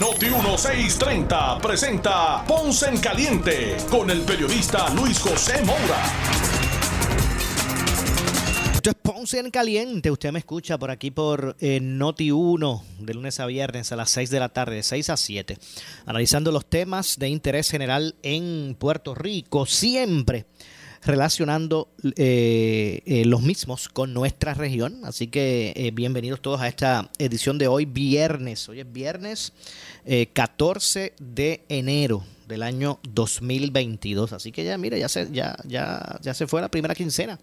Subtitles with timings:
[0.00, 6.02] Noti 1630 presenta Ponce en Caliente con el periodista Luis José Moura.
[8.72, 10.10] Esto es Ponce en Caliente.
[10.10, 14.08] Usted me escucha por aquí por eh, Noti 1 de lunes a viernes a las
[14.08, 15.58] 6 de la tarde, de 6 a 7,
[16.06, 20.46] analizando los temas de interés general en Puerto Rico, siempre
[21.02, 25.00] relacionando eh, eh, los mismos con nuestra región.
[25.04, 28.68] Así que bienvenidos todos a esta edición de hoy, viernes.
[28.68, 29.52] Hoy es viernes
[30.32, 34.32] 14 de enero del año 2022.
[34.32, 37.38] Así que ya, mire, ya se, ya, ya, ya se fue la primera quincena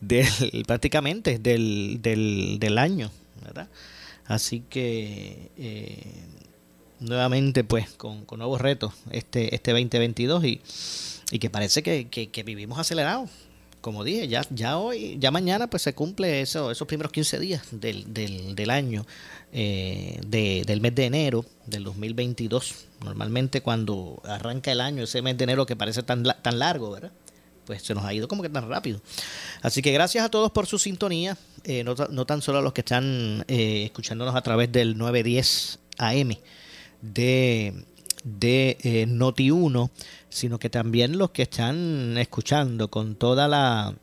[0.00, 3.10] del, prácticamente del, del, año,
[3.42, 3.68] ¿verdad?
[4.26, 6.22] Así que eh,
[7.00, 10.60] nuevamente pues con, nuevos retos este, este 2022 y,
[11.30, 13.30] y que parece que, que, vivimos acelerados.
[13.80, 17.66] Como dije, ya, ya hoy, ya mañana pues se cumple eso, esos primeros 15 días
[17.70, 19.04] del, del, del año,
[19.52, 22.86] eh, del mes de enero del 2022.
[23.04, 27.12] Normalmente cuando arranca el año, ese mes de enero que parece tan, tan largo, ¿verdad?
[27.64, 29.00] pues se nos ha ido como que tan rápido.
[29.62, 32.82] Así que gracias a todos por su sintonía, eh, no, tan solo a los que
[32.82, 36.36] están eh, escuchándonos a través del 910 AM
[37.00, 37.84] de,
[38.24, 39.90] de eh, Noti1,
[40.28, 43.94] sino que también los que están escuchando con toda la,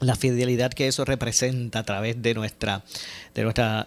[0.00, 2.84] la fidelidad que eso representa a través de nuestra,
[3.34, 3.86] de nuestra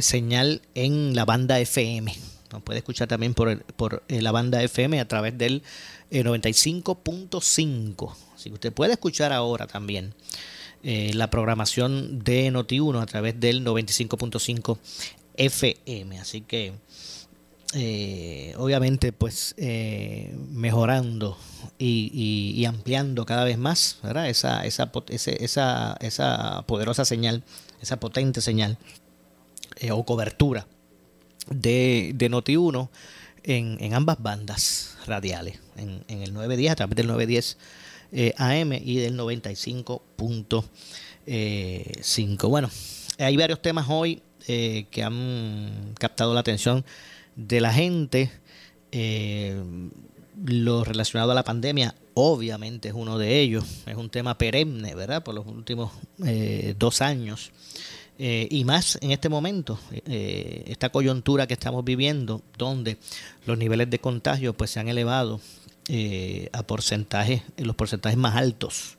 [0.00, 2.12] señal en la banda FM.
[2.52, 5.62] Nos puede escuchar también por, por la banda FM a través del
[6.10, 8.10] 95.5.
[8.10, 10.14] Eh, Así que usted puede escuchar ahora también
[10.82, 14.78] eh, la programación de Noti1 a través del 95.5
[15.36, 16.18] FM.
[16.18, 16.72] Así que
[17.74, 19.54] eh, obviamente pues
[20.50, 21.38] mejorando
[21.78, 27.44] y, ampliando cada vez más Esa, esa, esa, esa poderosa señal,
[27.80, 28.78] esa potente señal
[29.90, 30.66] o cobertura
[31.48, 32.88] de, de Noti1
[33.44, 37.58] en, ambas bandas radiales, en, el 910 a través del 910
[38.12, 40.64] eh, AM y del 95.5.
[41.26, 42.02] Eh,
[42.42, 42.70] bueno,
[43.18, 46.84] hay varios temas hoy eh, que han captado la atención
[47.36, 48.30] de la gente.
[50.44, 53.64] lo relacionado a la pandemia, obviamente es uno de ellos.
[53.86, 55.22] Es un tema perenne, ¿verdad?
[55.22, 55.92] Por los últimos
[56.78, 57.52] dos años.
[58.18, 62.98] Eh, y más en este momento, eh, esta coyuntura que estamos viviendo, donde
[63.46, 65.40] los niveles de contagio pues se han elevado
[65.88, 68.96] eh, a porcentajes, los porcentajes más altos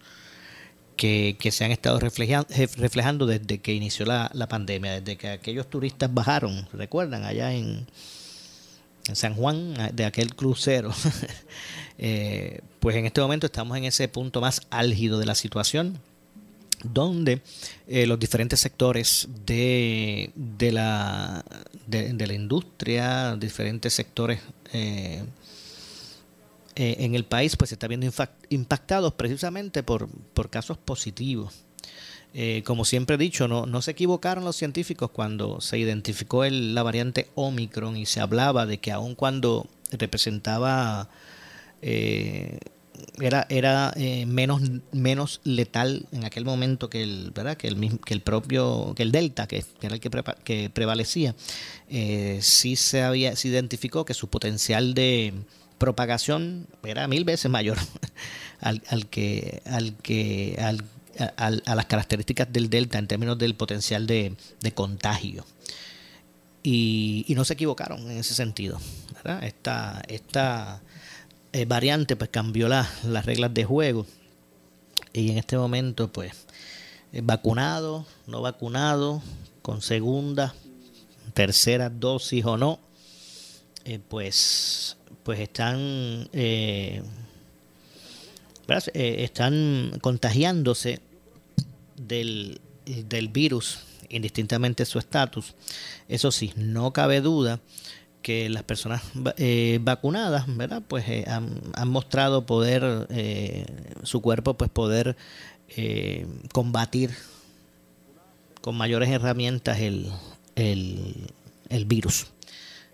[0.98, 6.68] que, se han estado reflejando, desde que inició la, pandemia, desde que aquellos turistas bajaron,
[6.74, 7.88] recuerdan, allá en,
[9.08, 10.92] en San Juan, de aquel crucero.
[12.80, 16.00] pues en este momento estamos en ese punto más álgido de la situación
[16.84, 17.42] donde
[17.88, 21.44] eh, los diferentes sectores de, de, la,
[21.88, 24.42] de, la industria, diferentes sectores
[24.74, 25.24] eh,
[26.76, 28.12] eh, en el país, pues se están viendo
[28.50, 31.64] impactados precisamente por, por casos positivos.
[32.64, 36.82] Como siempre he dicho, no, no se equivocaron los científicos cuando se identificó el, la
[36.82, 41.10] variante Omicron y se hablaba de que aun cuando representaba
[43.20, 44.62] era, era eh, menos,
[44.92, 47.58] menos letal en aquel momento que el, ¿verdad?
[47.58, 50.10] Que el, que el propio, que el Delta, que, era el que,
[50.44, 51.36] que prevalecía,
[51.90, 55.34] eh, sí se había, se identificó que su potencial de
[55.78, 57.78] propagación era mil veces mayor
[58.60, 60.84] al, al que, al que, al,
[61.38, 65.46] a las características del Delta en términos del potencial de, de contagio.
[66.64, 68.80] Y, y, no se equivocaron en ese sentido.
[69.42, 70.82] Esta, esta
[71.52, 74.08] eh, variante pues cambió las reglas de juego
[75.14, 76.32] y en este momento pues
[77.12, 79.22] eh, vacunado, no vacunado,
[79.62, 80.56] con segunda,
[81.36, 82.80] tercera dosis o no,
[83.86, 86.28] eh, pues pues están
[88.68, 91.00] están contagiándose
[91.96, 93.80] del, del virus
[94.10, 95.56] indistintamente su estatus.
[96.08, 97.60] Eso sí, no cabe duda
[98.22, 99.02] que las personas
[99.38, 100.82] eh, vacunadas, ¿verdad?
[100.88, 103.66] Pues eh, han, mostrado poder, eh,
[104.04, 105.16] su cuerpo, pues poder
[106.52, 107.12] combatir
[108.62, 110.08] con mayores herramientas el,
[110.56, 112.28] el, virus.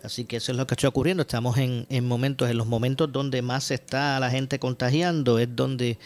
[0.04, 1.22] Así que eso es lo que está ocurriendo.
[1.22, 5.98] Estamos en, en momentos, en los momentos donde más está la gente contagiando, es donde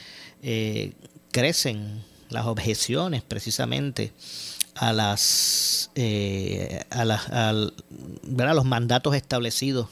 [0.42, 0.94] eh,
[1.32, 4.12] crecen las objeciones precisamente
[4.76, 9.88] a las eh, a, las, a, los mandatos establecidos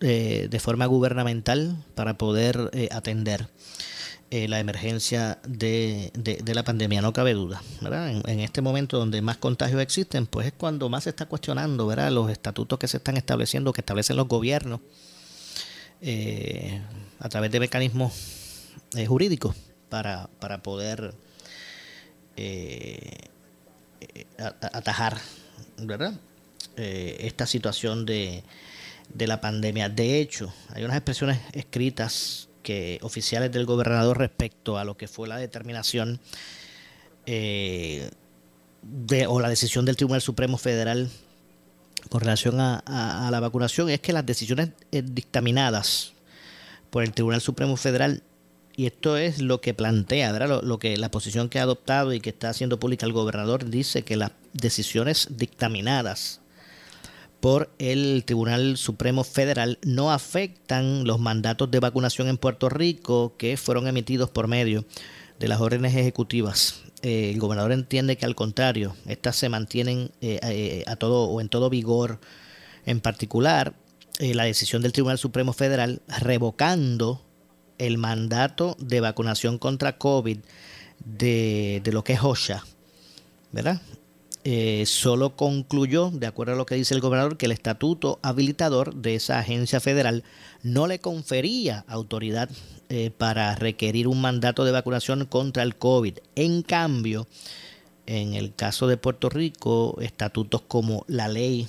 [0.00, 3.48] eh, de forma gubernamental para poder eh, atender
[4.34, 7.62] eh, la emergencia de, de, la pandemia, no cabe duda.
[7.82, 8.22] ¿verdad?
[8.26, 12.30] En, este momento donde más contagios existen, pues es cuando más se está cuestionando los
[12.30, 14.80] estatutos que se están estableciendo, que establecen los gobiernos
[16.00, 16.80] eh,
[17.18, 18.14] a través de mecanismos
[18.94, 19.54] eh, jurídicos
[19.90, 21.12] para, para poder
[24.38, 25.18] atajar
[25.76, 26.14] ¿verdad?
[26.74, 28.44] esta situación de,
[29.12, 29.90] de la pandemia.
[29.90, 35.28] De hecho, hay unas expresiones escritas que oficiales del gobernador respecto a lo que fue
[35.28, 36.20] la determinación
[37.26, 38.10] eh,
[38.82, 41.10] de, o la decisión del Tribunal Supremo Federal
[42.08, 46.12] con relación a, la vacunación es que las decisiones eh, dictaminadas
[46.90, 48.22] por el Tribunal Supremo Federal
[48.74, 52.30] y esto es lo que plantea, lo, que la posición que ha adoptado y que
[52.30, 56.41] está haciendo pública el gobernador dice que las decisiones dictaminadas
[57.42, 63.56] por el Tribunal Supremo Federal no afectan los mandatos de vacunación en Puerto Rico que
[63.56, 64.84] fueron emitidos por medio
[65.40, 66.84] de las órdenes ejecutivas.
[67.02, 71.40] Eh, el gobernador entiende que al contrario, estas se mantienen eh, eh, a todo o
[71.40, 72.20] en todo vigor.
[72.86, 73.74] En particular,
[74.20, 77.26] la decisión del Tribunal Supremo Federal revocando
[77.78, 80.38] el mandato de vacunación contra COVID
[81.04, 82.64] de, de lo que es OSHA,
[83.50, 83.82] ¿verdad?
[84.44, 88.94] Eh, solo concluyó, de acuerdo a lo que dice el gobernador, que el estatuto habilitador
[88.96, 90.24] de esa agencia federal
[90.64, 92.50] no le confería autoridad
[92.88, 96.18] eh, para requerir un mandato de vacunación contra el COVID.
[96.34, 97.28] En cambio,
[98.06, 101.68] en el caso de Puerto Rico, estatutos como la ley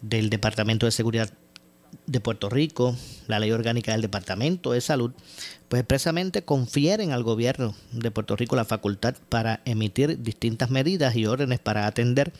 [0.00, 1.30] del Departamento de Seguridad
[2.06, 2.96] de Puerto Rico,
[3.26, 5.12] la ley orgánica del Departamento de Salud,
[5.68, 11.26] pues expresamente confieren al gobierno de Puerto Rico la facultad para emitir distintas medidas y
[11.26, 12.32] órdenes para atender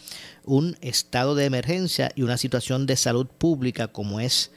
[0.44, 4.50] un estado de emergencia y una situación de salud pública como es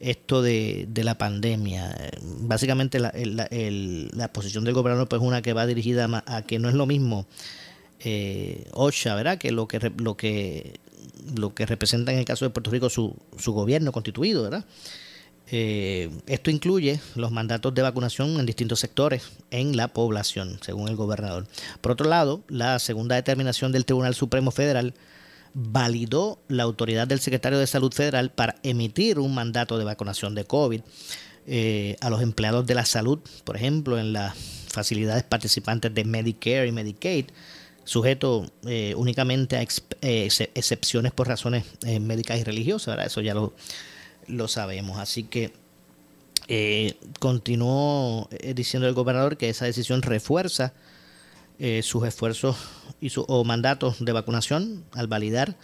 [0.00, 1.94] esto de, de la pandemia.
[2.22, 6.58] Básicamente la, el, el, la posición del gobernador pues una que va dirigida a que
[6.58, 7.26] no es lo mismo
[8.00, 9.38] eh, OSHA, ¿verdad?
[9.38, 10.80] Que lo que lo que
[11.36, 14.64] lo que representa en el caso de Puerto Rico su, su gobierno constituido, ¿verdad?
[15.50, 20.96] Eh, esto incluye los mandatos de vacunación en distintos sectores en la población, según el
[20.96, 21.46] gobernador.
[21.80, 24.94] Por otro lado, la segunda determinación del Tribunal Supremo Federal
[25.54, 30.44] validó la autoridad del secretario de Salud Federal para emitir un mandato de vacunación de
[30.44, 30.82] COVID
[31.46, 34.36] eh, a los empleados de la salud, por ejemplo, en las
[34.68, 37.26] facilidades participantes de Medicare y Medicaid,
[37.88, 43.54] sujeto eh, únicamente a eh, excepciones por razones eh, médicas y religiosas, eso ya lo,
[44.26, 44.98] lo sabemos.
[44.98, 45.52] Así que
[47.18, 50.72] continuó diciendo el gobernador que esa decisión refuerza
[51.82, 52.56] sus esfuerzos
[53.26, 55.56] o mandatos de vacunación al validar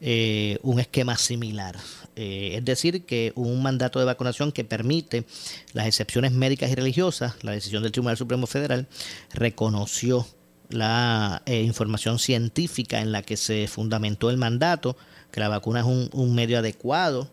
[0.00, 1.76] un esquema similar.
[2.16, 5.26] es decir, que un mandato de vacunación que permite
[5.74, 8.88] las excepciones médicas y religiosas, la decisión del Tribunal Supremo Federal
[9.34, 10.26] reconoció
[10.74, 14.96] la eh, información científica en la que se fundamentó el mandato,
[15.30, 17.30] que la vacuna es un, medio adecuado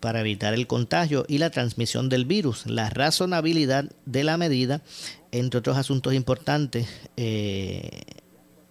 [0.00, 4.82] para evitar el contagio y la transmisión del virus, la razonabilidad de la medida,
[5.30, 8.00] entre otros asuntos importantes eh,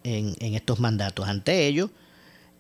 [0.04, 1.28] en, en, estos mandatos.
[1.28, 1.92] Ante ello,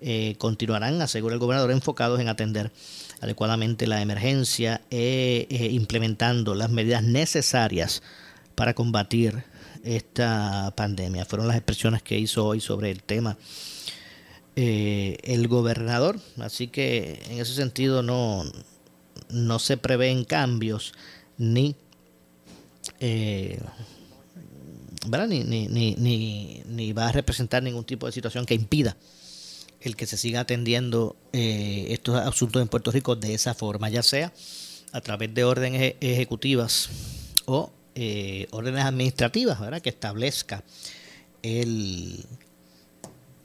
[0.01, 2.71] eh, continuarán, asegura el gobernador, enfocados en atender
[3.19, 8.01] adecuadamente la emergencia e implementando las medidas necesarias
[8.55, 9.43] para combatir
[9.83, 11.25] esta pandemia.
[11.25, 13.37] Fueron las expresiones que hizo hoy sobre el tema
[14.55, 16.19] eh, el gobernador.
[16.39, 18.43] Así que en ese sentido no,
[19.29, 20.93] no se prevén cambios
[21.37, 21.75] ni,
[22.99, 23.59] eh,
[25.07, 28.97] Ni, ni, ni, va a representar ningún tipo de situación que impida
[29.79, 34.03] el que se siga atendiendo eh, estos asuntos en Puerto Rico de esa forma, ya
[34.03, 34.33] sea
[34.91, 36.89] a través de órdenes ejecutivas
[37.45, 37.71] o
[38.01, 39.81] eh, órdenes administrativas ¿verdad?
[39.81, 40.63] que establezca
[41.43, 42.25] el,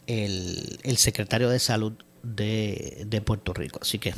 [0.07, 3.81] el, secretario de salud de, Puerto Rico.
[3.83, 4.15] Así que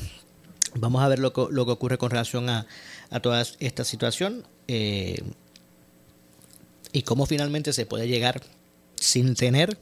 [0.75, 2.66] vamos a ver lo que, lo que ocurre con relación a,
[3.09, 5.23] a toda esta situación eh,
[6.93, 8.43] y cómo finalmente se puede llegar
[8.97, 9.78] sin tener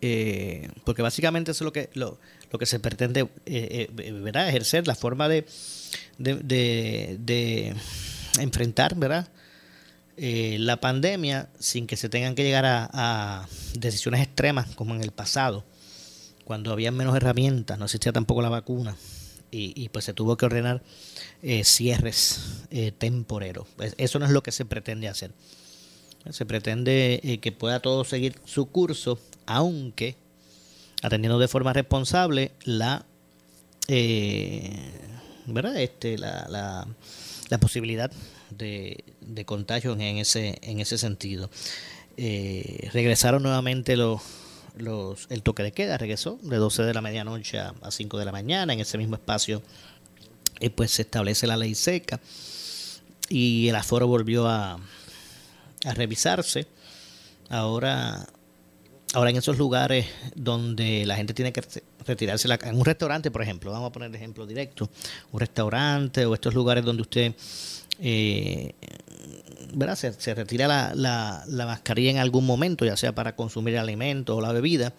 [0.00, 2.18] eh, porque básicamente eso es lo que lo,
[2.50, 3.90] lo que se pretende eh,
[4.48, 5.44] ejercer la forma de,
[6.18, 7.76] de
[8.38, 9.28] enfrentar, ¿verdad?
[10.16, 15.10] Eh, la pandemia sin que se tengan que llegar a, decisiones extremas como en el
[15.10, 15.64] pasado,
[16.44, 18.96] cuando había menos herramientas, no existía tampoco la vacuna,
[19.50, 20.82] y, pues se tuvo que ordenar
[21.42, 23.66] eh, cierres eh, temporeros.
[23.96, 25.30] Eso no es lo que se pretende hacer.
[26.30, 30.16] Se pretende eh, que pueda todo seguir su curso, aunque
[31.02, 33.06] atendiendo de forma responsable la,
[35.46, 35.76] ¿verdad?
[35.80, 36.86] Este, la,
[37.48, 38.10] la posibilidad
[38.50, 41.50] de, de contagio en ese, en ese sentido.
[42.16, 44.22] regresaron nuevamente los
[44.76, 48.32] los, el toque de queda regresó de 12 de la medianoche a, 5 de la
[48.32, 49.62] mañana en ese mismo espacio
[50.60, 52.20] y pues se establece la ley seca
[53.28, 54.78] y el aforo volvió a,
[55.84, 56.66] a revisarse
[57.48, 58.26] ahora
[59.14, 61.62] ahora en esos lugares donde la gente tiene que
[62.06, 64.88] retirarse en un restaurante por ejemplo vamos a poner ejemplo directo
[65.32, 67.34] un restaurante o estos lugares donde usted
[67.98, 68.74] eh,
[69.72, 69.96] ¿verdad?
[69.96, 74.52] Se, retira la, la, mascarilla en algún momento, ya sea para consumir alimentos o la
[74.52, 74.92] bebida,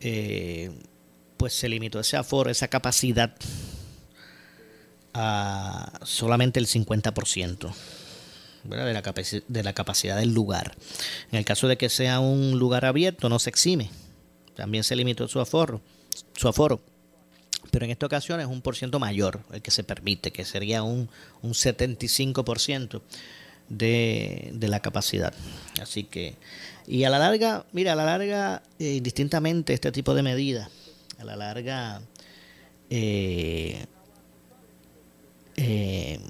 [0.00, 0.70] eh,
[1.36, 3.34] pues se limitó ese aforo, esa capacidad
[5.14, 7.72] a solamente el 50%.
[8.64, 8.86] ¿verdad?
[8.86, 9.02] De, la
[9.48, 10.76] de la capacidad del lugar.
[11.30, 13.90] En el caso de que sea un lugar abierto, no se exime.
[14.54, 15.80] También se limitó su aforo.
[16.36, 16.80] Su aforo
[17.70, 20.82] pero en esta ocasión es un por ciento mayor el que se permite, que sería
[20.82, 21.08] un,
[21.40, 23.00] un 75%
[23.70, 25.32] de, de la capacidad.
[25.80, 26.36] Así que,
[26.86, 30.68] y a la larga, mira, a la larga, eh, distintamente este tipo de medidas,
[31.18, 32.02] a la larga,
[32.90, 33.86] eh,
[35.56, 36.20] eh,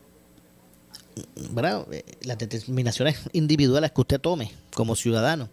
[2.22, 5.48] las determinaciones individuales que usted tome como ciudadano,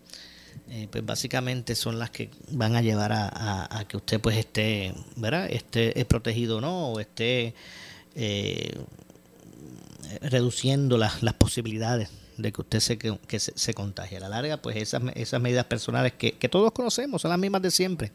[0.91, 5.47] pues básicamente son las que van a llevar a, que usted pues esté, ¿verdad?
[5.49, 7.55] esté protegido o no, o esté
[10.21, 12.09] reduciendo las, las posibilidades
[12.41, 14.17] de que usted se, que se, contagie.
[14.17, 17.71] A la larga, pues esas, esas medidas personales que, todos conocemos son las mismas de
[17.71, 18.11] siempre.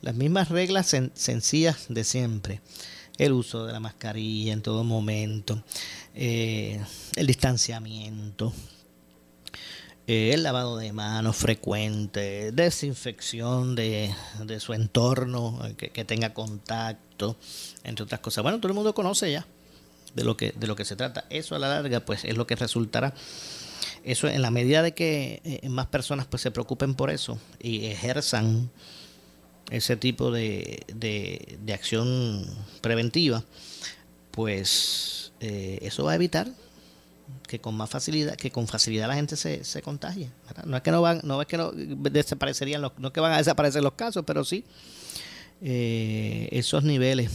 [0.00, 2.60] Las mismas reglas sencillas de siempre.
[3.16, 5.62] El uso de la mascarilla en todo momento,
[6.14, 6.80] eh,
[7.14, 8.52] el distanciamiento,
[10.06, 17.36] eh, el lavado de manos frecuente, desinfección de, de su entorno, que, que tenga contacto,
[17.84, 18.42] entre otras cosas.
[18.42, 19.46] Bueno, todo el mundo conoce ya
[20.14, 21.24] de lo que, de lo que se trata.
[21.30, 23.14] Eso a la larga, pues es lo que resultará.
[24.02, 27.86] Eso en la medida de que eh, más personas pues se preocupen por eso y
[27.86, 28.70] ejerzan
[29.70, 32.46] ese tipo de, de, acción
[32.82, 33.44] preventiva,
[34.30, 36.48] pues eh, eso va a evitar
[37.46, 40.30] que con más facilidad, que con facilidad la gente se, se contagie.
[40.64, 43.38] No es que no van, no es que no desaparecerían los, no que van a
[43.38, 44.64] desaparecer los casos, pero sí
[45.62, 47.30] eh, esos niveles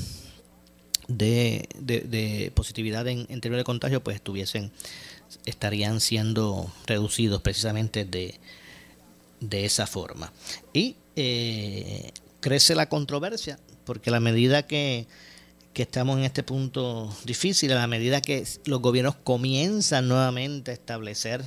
[1.08, 4.72] de, de, positividad en, términos de contagio, pues estuviesen,
[5.46, 8.36] estarían siendo reducidos precisamente de,
[9.39, 10.31] de esa forma.
[10.74, 15.08] Y eh, crece la controversia, porque a la medida que,
[15.74, 20.74] que estamos en este punto difícil, a la medida que los gobiernos comienzan nuevamente a
[20.74, 21.44] establecer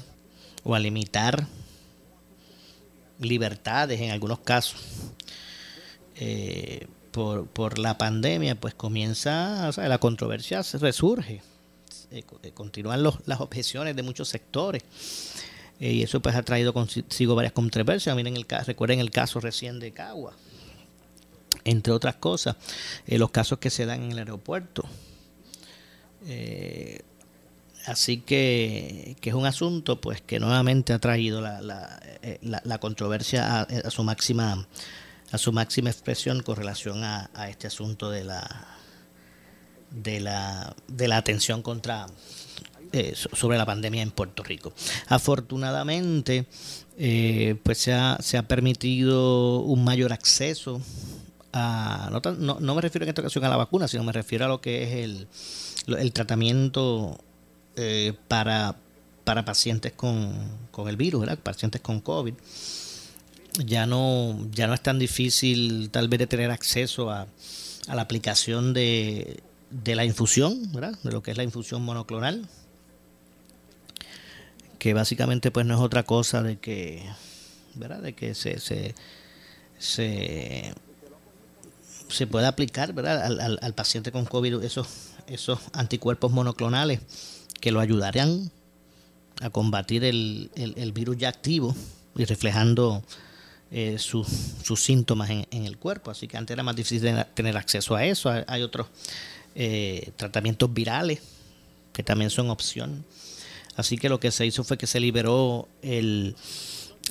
[0.64, 1.46] o a limitar
[3.18, 4.80] libertades en algunos casos,
[6.16, 11.42] eh, por, por la pandemia, pues comienza, o sea, la controversia resurge.
[12.10, 14.82] Eh, eh, continúan los, las objeciones de muchos sectores.
[15.80, 18.14] Eh, y eso pues ha traído consigo varias controversias.
[18.14, 20.34] Miren el recuerden el caso recién de Cagua,
[21.64, 22.56] entre otras cosas,
[23.06, 24.84] los casos que se dan en el aeropuerto.
[27.86, 32.00] así que, que, es un asunto pues que nuevamente ha traído la, la,
[32.64, 34.66] la, controversia a, a, su máxima
[35.32, 38.68] a su máxima expresión con relación a, este asunto de la
[39.90, 42.06] de la, de la atención contra
[42.92, 44.72] eh, sobre la pandemia en Puerto Rico.
[45.08, 46.46] Afortunadamente,
[46.98, 50.80] eh, pues se ha, se ha permitido un mayor acceso
[51.52, 54.48] a, no, no, me refiero en esta ocasión a la vacuna, sino me refiero a
[54.48, 55.28] lo que es el,
[55.98, 57.18] el tratamiento
[57.76, 58.76] eh, para,
[59.24, 60.32] para pacientes con,
[60.70, 61.38] con el virus, ¿verdad?
[61.38, 62.34] pacientes con COVID
[63.64, 67.26] ya no, ya no es tan difícil tal vez de tener acceso a,
[67.88, 70.98] a la aplicación de, de la infusión, ¿verdad?
[71.02, 72.48] de lo que es la infusión monoclonal,
[74.78, 77.04] que básicamente pues no es otra cosa de que,
[77.74, 78.00] ¿verdad?
[78.00, 78.94] de que se, se,
[79.78, 80.74] se,
[82.12, 83.24] se puede aplicar ¿verdad?
[83.24, 84.86] Al, al, paciente con COVID esos,
[85.72, 87.00] anticuerpos monoclonales
[87.60, 88.50] que lo ayudarían
[89.40, 91.74] a combatir el, el, virus ya activo
[92.16, 93.02] y reflejando
[93.70, 94.28] eh, sus,
[94.76, 96.10] síntomas en, el cuerpo.
[96.10, 98.30] Así que antes era más difícil tener acceso a eso.
[98.46, 98.88] Hay, otros
[99.54, 101.20] eh, tratamientos virales
[101.92, 103.04] que también son opción.
[103.76, 106.36] Así que lo que se hizo fue que se liberó el,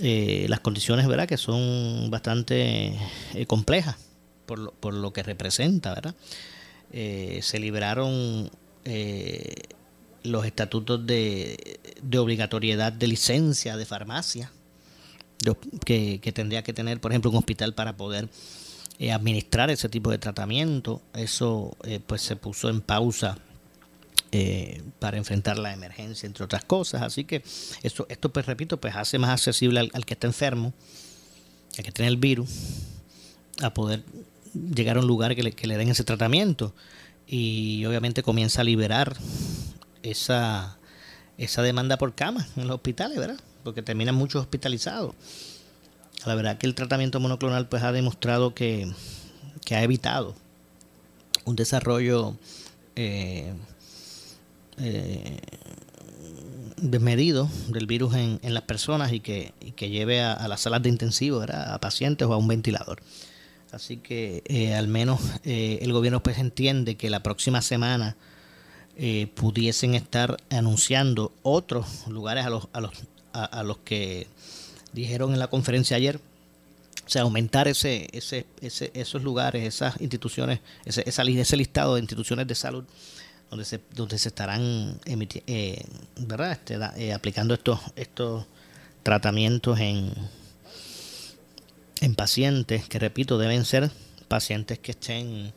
[0.01, 1.27] eh, las condiciones, ¿verdad?
[1.27, 2.97] Que son bastante
[3.33, 3.97] eh, complejas
[4.51, 6.13] por lo, por lo, que representa, ¿verdad?
[6.91, 8.51] se liberaron
[10.23, 11.79] los estatutos de,
[12.17, 14.51] obligatoriedad de licencia de farmacia
[15.85, 18.27] que, tendría que tener, por ejemplo, un hospital para poder
[19.09, 21.01] administrar ese tipo de tratamiento.
[21.13, 21.77] Eso
[22.07, 23.37] pues se puso en pausa
[24.33, 27.01] eh, para enfrentar la emergencia, entre otras cosas.
[27.01, 27.43] Así que
[27.83, 30.73] esto, esto pues repito, pues hace más accesible al, que está enfermo,
[31.77, 32.49] al que tiene el virus,
[33.61, 34.03] a poder
[34.53, 36.73] llegar a un lugar que le, que le den ese tratamiento.
[37.27, 39.15] Y obviamente comienza a liberar
[40.03, 40.77] esa,
[41.37, 43.39] esa demanda por cama en los hospitales, ¿verdad?
[43.63, 45.15] Porque terminan muchos hospitalizados.
[46.25, 48.91] La verdad que el tratamiento monoclonal pues ha demostrado que,
[49.65, 50.35] que ha evitado
[51.45, 52.35] un desarrollo
[52.95, 53.53] eh,
[54.77, 55.39] eh,
[56.77, 61.79] desmedido del virus en, las personas y que, lleve a, las salas de intensivo a
[61.79, 63.01] pacientes o a un ventilador.
[63.71, 68.17] Así que eh, al menos eh, el gobierno pues entiende que la próxima semana
[68.97, 72.91] eh, pudiesen estar anunciando otros lugares a los, a los,
[73.31, 74.27] a, los que
[74.91, 76.19] dijeron en la conferencia ayer.
[77.05, 82.47] O sea, aumentar ese, ese, ese esos lugares, esas instituciones, ese, ese listado de instituciones
[82.47, 82.83] de salud
[83.49, 85.83] donde se, donde se estarán eh,
[86.19, 86.51] ¿verdad?
[86.53, 88.45] Este, aplicando estos, estos
[89.03, 90.13] tratamientos en,
[92.01, 93.89] en pacientes, que repito, deben ser
[94.27, 95.53] pacientes que estén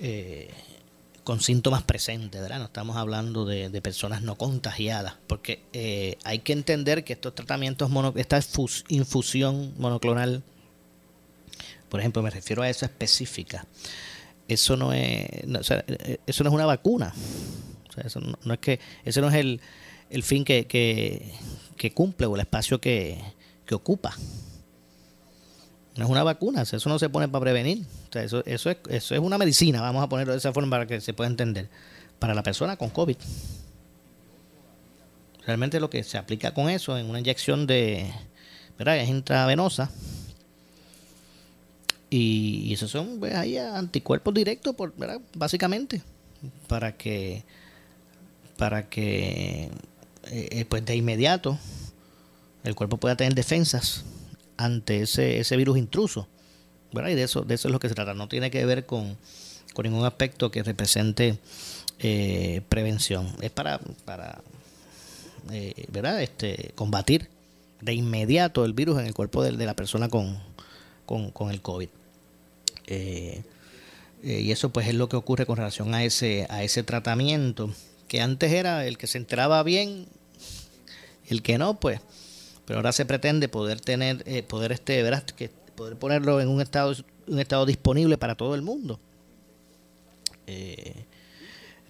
[0.00, 0.50] eh,
[1.24, 2.58] con síntomas presentes, ¿verdad?
[2.58, 7.90] No estamos hablando de, personas no contagiadas, porque eh, hay que entender que estos tratamientos,
[7.90, 8.40] mono, esta
[8.88, 10.42] infusión monoclonal,
[11.90, 13.66] por ejemplo, me refiero a esa específica,
[14.48, 17.12] eso no es, eh, eso no es una vacuna.
[17.90, 19.60] O sea, eso no, es que, ese no es el,
[20.08, 23.18] el fin que, que, cumple o el espacio que,
[23.70, 24.16] ocupa.
[25.98, 27.84] No es una vacuna, eso no se pone para prevenir.
[28.14, 31.00] Eso, eso, es, eso es una medicina, vamos a ponerlo de esa forma para que
[31.00, 31.68] se pueda entender.
[32.20, 33.16] Para la persona con COVID.
[35.44, 38.12] Realmente lo que se aplica con eso en una inyección de,
[38.78, 38.98] ¿verdad?
[38.98, 39.90] Es intravenosa
[42.10, 44.94] y, esos son pues, ahí anticuerpos directos, por,
[45.34, 46.00] básicamente,
[46.68, 47.42] para que,
[48.56, 49.64] para que
[50.30, 51.58] eh, eh, pues de inmediato
[52.62, 54.04] el cuerpo pueda tener defensas
[54.58, 56.28] ante ese, ese virus intruso.
[56.92, 57.10] ¿verdad?
[57.10, 58.12] Y de eso, de eso es lo que se trata.
[58.12, 59.16] No tiene que ver con,
[59.72, 61.38] con ningún aspecto que represente
[61.98, 63.34] eh, prevención.
[63.40, 64.42] Es para, para
[65.90, 66.22] ¿verdad?
[66.22, 67.28] Este, combatir
[67.80, 70.38] de inmediato el virus en el cuerpo de, la persona con,
[71.06, 71.88] con, con el COVID.
[72.86, 73.42] Eh,
[74.22, 77.72] eh, y eso pues es lo que ocurre con relación a ese, a ese tratamiento,
[78.08, 80.06] que antes era el que se enteraba bien,
[81.28, 82.00] el que no, pues,
[82.68, 86.60] pero ahora se pretende poder tener, eh, poder este, verás, que poder ponerlo en un
[86.60, 86.94] estado,
[87.26, 89.00] un estado disponible para todo el mundo.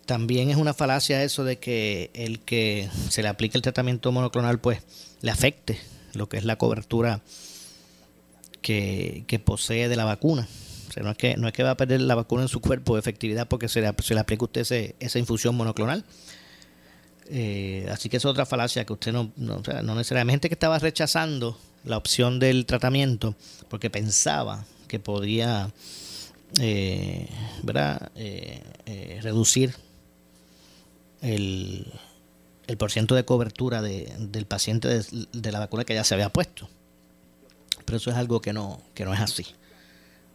[0.06, 4.58] también es una falacia eso de que el que se le aplique el tratamiento monoclonal,
[4.58, 4.78] pues,
[5.20, 5.78] le afecte
[6.14, 7.20] lo que es la cobertura
[8.62, 10.48] que, que posee de la vacuna
[11.02, 13.00] no es que, no es que va a perder la vacuna en su cuerpo de
[13.00, 16.04] efectividad porque se le, se le aplica a usted ese, esa infusión monoclonal.
[17.30, 21.58] Eh, así que es otra falacia que usted no, no, no necesariamente que estaba rechazando
[21.84, 23.34] la opción del tratamiento
[23.68, 25.70] porque pensaba que podía
[26.58, 27.28] eh,
[27.62, 28.10] ¿verdad?
[28.14, 29.74] Eh, reducir
[31.20, 31.92] el,
[32.66, 36.30] el porciento de cobertura de, del paciente de, de, la vacuna que ya se había
[36.30, 36.68] puesto.
[37.84, 39.46] Pero eso es algo que no, que no es así.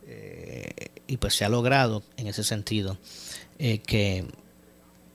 [0.06, 2.98] Eh, y pues se ha logrado en ese sentido
[3.60, 4.26] eh, que,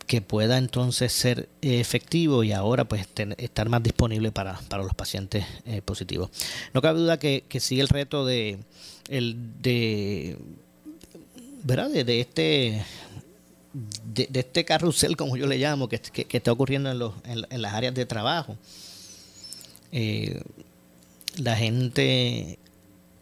[0.09, 5.83] que pueda entonces ser efectivo y ahora pues estar más disponible para, los pacientes eh,
[5.83, 6.31] positivos.
[6.75, 8.59] No cabe duda que, sigue el reto de
[9.09, 10.39] el de
[11.63, 11.91] ¿verdad?
[11.91, 12.85] De, este
[14.03, 17.75] de, este carrusel como yo le llamo que, que, está ocurriendo en, los, en, las
[17.75, 18.57] áreas de trabajo
[21.37, 22.59] la gente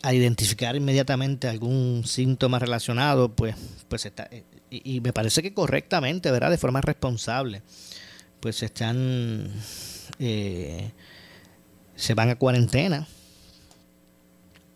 [0.03, 3.57] a identificar inmediatamente algún síntoma relacionado, pues,
[3.89, 4.29] pues está,
[4.71, 6.51] eh, y, me parece que correctamente, ¿verdad?
[6.51, 7.63] De forma responsable,
[8.41, 9.51] pues están,
[10.19, 10.91] eh,
[11.95, 13.07] se van a cuarentena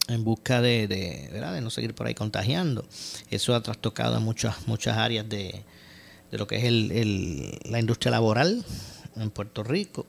[0.09, 1.55] en busca de, ¿verdad?
[1.55, 2.85] de no seguir por ahí contagiando.
[3.31, 5.65] Eso ha trastocado en muchas, muchas áreas de,
[6.31, 8.65] de lo que es el, el, la industria laboral
[9.17, 10.07] en Puerto Rico.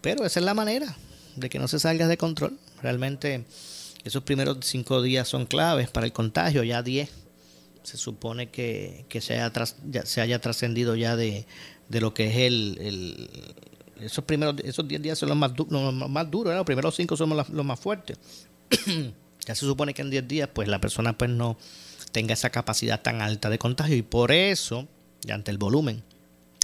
[0.00, 0.94] Pero esa es la manera
[1.36, 2.58] de que no se salga de control.
[2.82, 3.44] Realmente
[4.04, 7.10] esos primeros cinco días son claves para el contagio, ya diez
[7.88, 9.50] se supone que, se, haya
[10.04, 11.46] se haya trascendido ya de,
[11.88, 13.30] lo que es el,
[13.98, 17.30] esos primeros esos 10 días son los más, los más duros, los primeros 5 son
[17.30, 18.18] los, más fuertes.
[19.46, 21.56] ya se supone que en 10 días pues la persona pues no
[22.12, 24.86] tenga esa capacidad tan alta de contagio y por eso,
[25.26, 26.02] y ante el volumen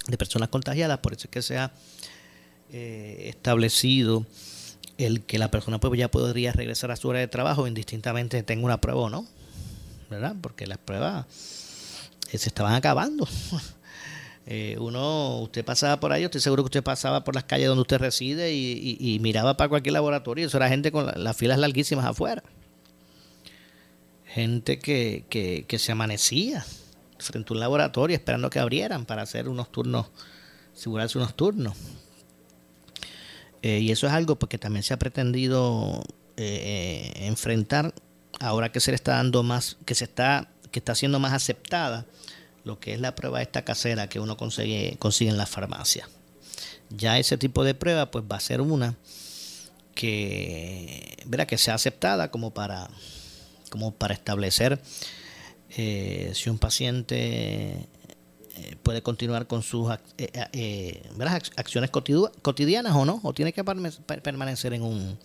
[0.07, 1.73] de personas contagiadas, por eso es que se ha
[2.71, 4.27] eh, establecido
[4.99, 8.67] el que la persona pues ya podría regresar a su hora de trabajo indistintamente tenga
[8.67, 9.27] una prueba o no,
[10.41, 11.27] Porque las pruebas
[12.31, 13.29] eh, se estaban acabando.
[14.47, 17.81] Eh, uno, usted pasaba por ahí, estoy seguro que usted pasaba por las calles donde
[17.81, 20.47] usted reside y, miraba para cualquier laboratorio.
[20.47, 22.43] Eso era gente con las filas larguísimas afuera.
[24.27, 25.25] Gente que,
[25.67, 26.63] que, se amanecía
[27.17, 30.09] frente a un laboratorio esperando que abrieran para hacer unos turnos,
[30.77, 31.75] asegurarse unos turnos.
[33.63, 36.05] Eh, y eso es algo porque también se ha pretendido
[36.37, 37.95] enfrentar
[38.41, 42.07] ahora que se le está dando más, que se está, que está siendo más aceptada
[42.65, 46.09] lo que es la prueba esta casera que uno consigue, consigue en la farmacia.
[46.91, 48.97] Ya ese tipo de prueba pues va a ser una
[49.95, 52.89] que, verá, que sea aceptada como para,
[53.71, 54.81] como para establecer
[55.77, 57.89] eh, si un paciente
[58.57, 61.03] eh, puede continuar con sus eh,
[61.57, 65.19] acciones cotidianas o no, o tiene que permanecer en un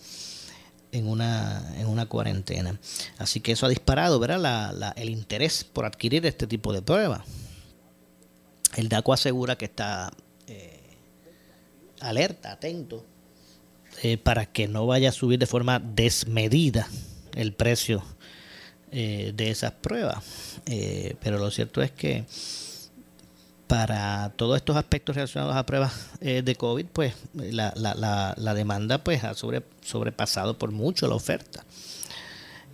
[0.92, 2.78] en una, en una cuarentena.
[3.18, 4.92] Así que eso ha disparado ¿verdad?
[4.96, 7.22] el interés por adquirir este tipo de pruebas.
[8.76, 10.10] El DACO asegura que está
[10.46, 10.80] eh,
[12.00, 13.04] alerta, atento,
[14.02, 16.88] eh, para que no vaya a subir de forma desmedida
[17.34, 18.02] el precio
[18.92, 20.24] eh, de esas pruebas.
[21.20, 22.24] pero lo cierto es que
[23.70, 28.98] para todos estos aspectos relacionados a pruebas eh, de COVID, pues la, la, la, demanda
[28.98, 31.64] pues ha sobre, sobrepasado por mucho la oferta.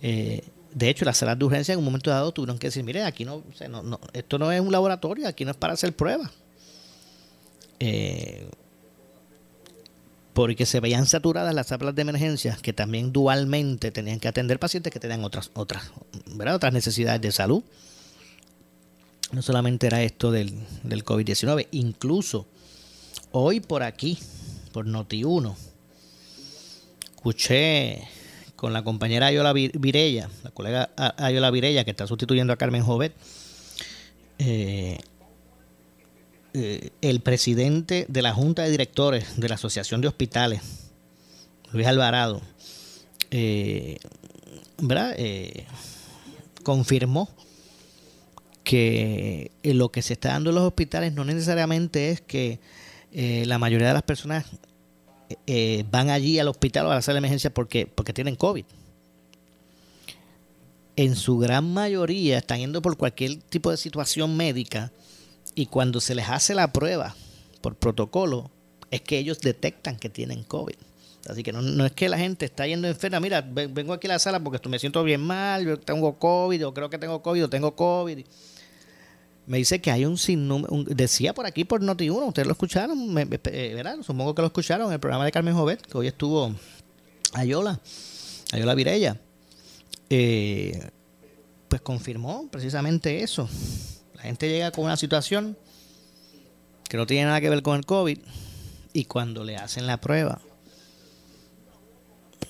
[0.01, 3.03] Eh, de hecho, las salas de urgencia en un momento dado tuvieron que decir, mire,
[3.03, 3.43] aquí no,
[3.83, 6.31] no, esto no es un laboratorio, aquí no es para hacer pruebas.
[7.79, 8.49] Eh,
[10.33, 14.91] porque se veían saturadas las salas de emergencia que también dualmente tenían que atender pacientes
[14.91, 15.91] que tenían otras, otras,
[16.33, 16.55] ¿verdad?
[16.55, 17.63] otras necesidades de salud
[19.31, 22.47] no solamente era esto del, del COVID-19, incluso
[23.31, 24.17] hoy por aquí,
[24.71, 25.55] por Noti1,
[27.15, 28.07] escuché
[28.55, 33.13] con la compañera Ayola Virella, la colega Ayola Virella, que está sustituyendo a Carmen Jovet,
[34.39, 34.97] eh,
[36.53, 40.61] eh, el presidente de la Junta de Directores de la Asociación de Hospitales,
[41.71, 42.41] Luis Alvarado,
[43.29, 43.99] eh,
[46.63, 47.29] confirmó
[48.67, 52.59] que eh, lo que se está dando en los hospitales no necesariamente es que
[53.13, 54.45] eh, la mayoría de las personas
[55.45, 58.65] eh, van allí al hospital o a la sala de emergencia porque, porque tienen COVID.
[60.97, 64.91] En su gran mayoría están yendo por cualquier tipo de situación médica
[65.55, 67.15] y cuando se les hace la prueba
[67.61, 68.51] por protocolo
[68.91, 70.75] es que ellos detectan que tienen COVID.
[71.29, 73.21] Así que no, no, es que la gente está yendo enferma.
[73.21, 76.73] Mira, vengo aquí a la sala porque me siento bien mal, yo tengo COVID, o
[76.73, 78.25] creo que tengo COVID, o tengo COVID
[79.47, 83.73] me dice que hay un sinnúmero, decía por aquí por Noti1, ustedes lo escucharon, eh,
[83.73, 83.97] ¿verdad?
[84.03, 86.53] Supongo que lo escucharon el programa de Carmen Jovet, que hoy estuvo
[87.33, 87.79] Ayola,
[88.51, 89.17] Ayola Virella.
[90.09, 90.89] Eh,
[91.69, 93.49] pues confirmó precisamente eso.
[94.15, 95.57] La gente llega con una situación
[96.89, 98.19] que no tiene nada que ver con el COVID
[98.93, 100.41] y cuando le hacen la prueba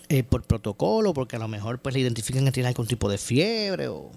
[0.10, 3.17] eh, por protocolo, porque a lo mejor pues le identifican que tiene algún tipo de
[3.19, 4.12] fiebre o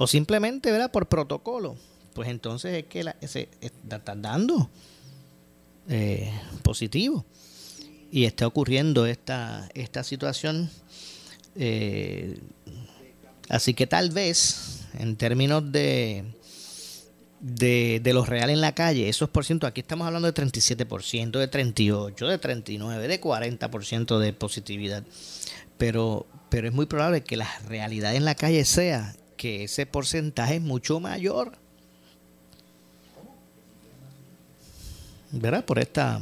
[0.00, 0.92] o simplemente, ¿verdad?
[0.92, 1.76] Por protocolo,
[2.14, 4.70] pues entonces es que la, se está dando
[5.88, 6.32] eh,
[6.62, 7.26] positivo.
[8.12, 10.70] Y está ocurriendo esta, esta situación.
[11.56, 12.38] Eh,
[13.48, 16.26] así que tal vez, en términos de,
[17.40, 21.38] de, de los reales en la calle, esos por ciento, aquí estamos hablando de 37%,
[21.40, 25.02] de 38%, de 39%, de 40% de positividad.
[25.76, 30.56] Pero, pero es muy probable que la realidad en la calle sea que ese porcentaje
[30.56, 31.52] es mucho mayor.
[35.30, 35.64] ¿Verdad?
[35.64, 36.20] Por esta,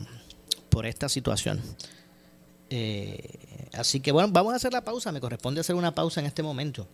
[0.68, 1.60] por esta situación.
[2.70, 5.10] Eh, así que bueno, vamos a hacer la pausa.
[5.10, 6.86] Me corresponde hacer una pausa en este momento.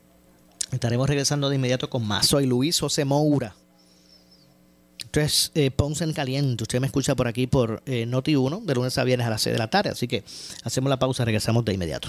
[0.70, 2.26] Estaremos regresando de inmediato con más.
[2.26, 3.54] Soy Luis José Moura.
[5.04, 6.64] Entonces, eh, Ponce en Caliente.
[6.64, 9.42] Usted me escucha por aquí por eh, Noti 1, de lunes a viernes a las
[9.42, 9.90] 6 de la tarde.
[9.90, 10.24] Así que
[10.64, 12.08] hacemos la pausa, regresamos de inmediato.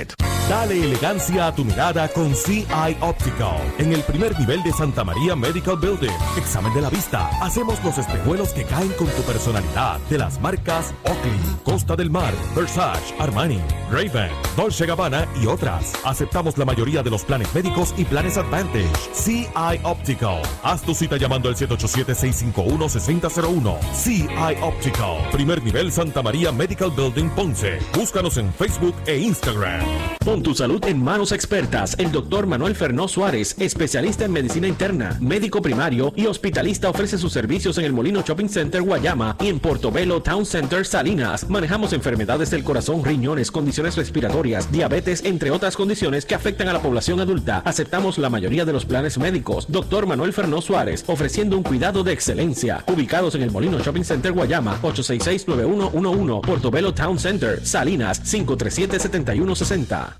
[0.00, 0.29] It.
[0.48, 2.66] Dale elegancia a tu mirada con CI
[3.00, 3.56] Optical.
[3.78, 6.10] En el primer nivel de Santa María Medical Building.
[6.36, 7.30] Examen de la vista.
[7.40, 9.98] Hacemos los espejuelos que caen con tu personalidad.
[10.10, 15.92] De las marcas Oakley, Costa del Mar, Versace, Armani, Raven, Dolce Gabbana y otras.
[16.04, 18.90] Aceptamos la mayoría de los planes médicos y planes Advantage.
[19.12, 19.46] CI
[19.84, 20.42] Optical.
[20.64, 23.78] Haz tu cita llamando al 787-651-6001.
[23.92, 24.28] CI
[24.62, 25.18] Optical.
[25.30, 27.78] Primer nivel Santa María Medical Building Ponce.
[27.94, 29.84] Búscanos en Facebook e Instagram.
[30.42, 31.96] Tu salud en manos expertas.
[31.98, 37.32] El doctor Manuel Fernó Suárez, especialista en medicina interna, médico primario y hospitalista, ofrece sus
[37.32, 41.48] servicios en el Molino Shopping Center Guayama y en Portobelo Town Center Salinas.
[41.50, 46.80] Manejamos enfermedades del corazón, riñones, condiciones respiratorias, diabetes, entre otras condiciones que afectan a la
[46.80, 47.58] población adulta.
[47.66, 49.66] Aceptamos la mayoría de los planes médicos.
[49.68, 52.82] Doctor Manuel Fernó Suárez, ofreciendo un cuidado de excelencia.
[52.86, 60.19] Ubicados en el Molino Shopping Center Guayama, 866-9111, Portobelo Town Center, Salinas, 537-7160.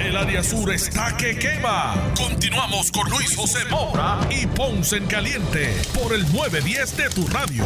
[0.00, 2.12] El área sur está que quema.
[2.16, 7.64] Continuamos con Luis José Moura y Ponce en Caliente por el 910 de tu radio.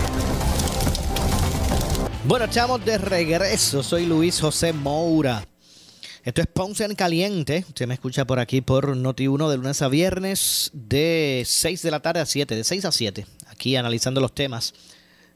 [2.24, 3.84] Bueno, estamos de regreso.
[3.84, 5.46] Soy Luis José Moura.
[6.24, 7.64] Esto es Ponce en Caliente.
[7.68, 12.00] Usted me escucha por aquí por Noti1 de lunes a viernes de 6 de la
[12.00, 13.26] tarde a 7, de 6 a 7.
[13.46, 14.74] Aquí analizando los temas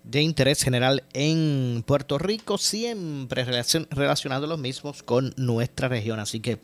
[0.03, 6.19] de interés general en Puerto Rico, siempre relacionando los mismos con nuestra región.
[6.19, 6.59] Así que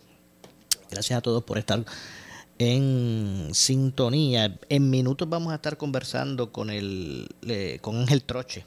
[0.90, 1.84] gracias a todos por estar
[2.58, 4.58] en sintonía.
[4.68, 7.28] En minutos vamos a estar conversando con, el,
[7.80, 8.64] con Ángel Troche,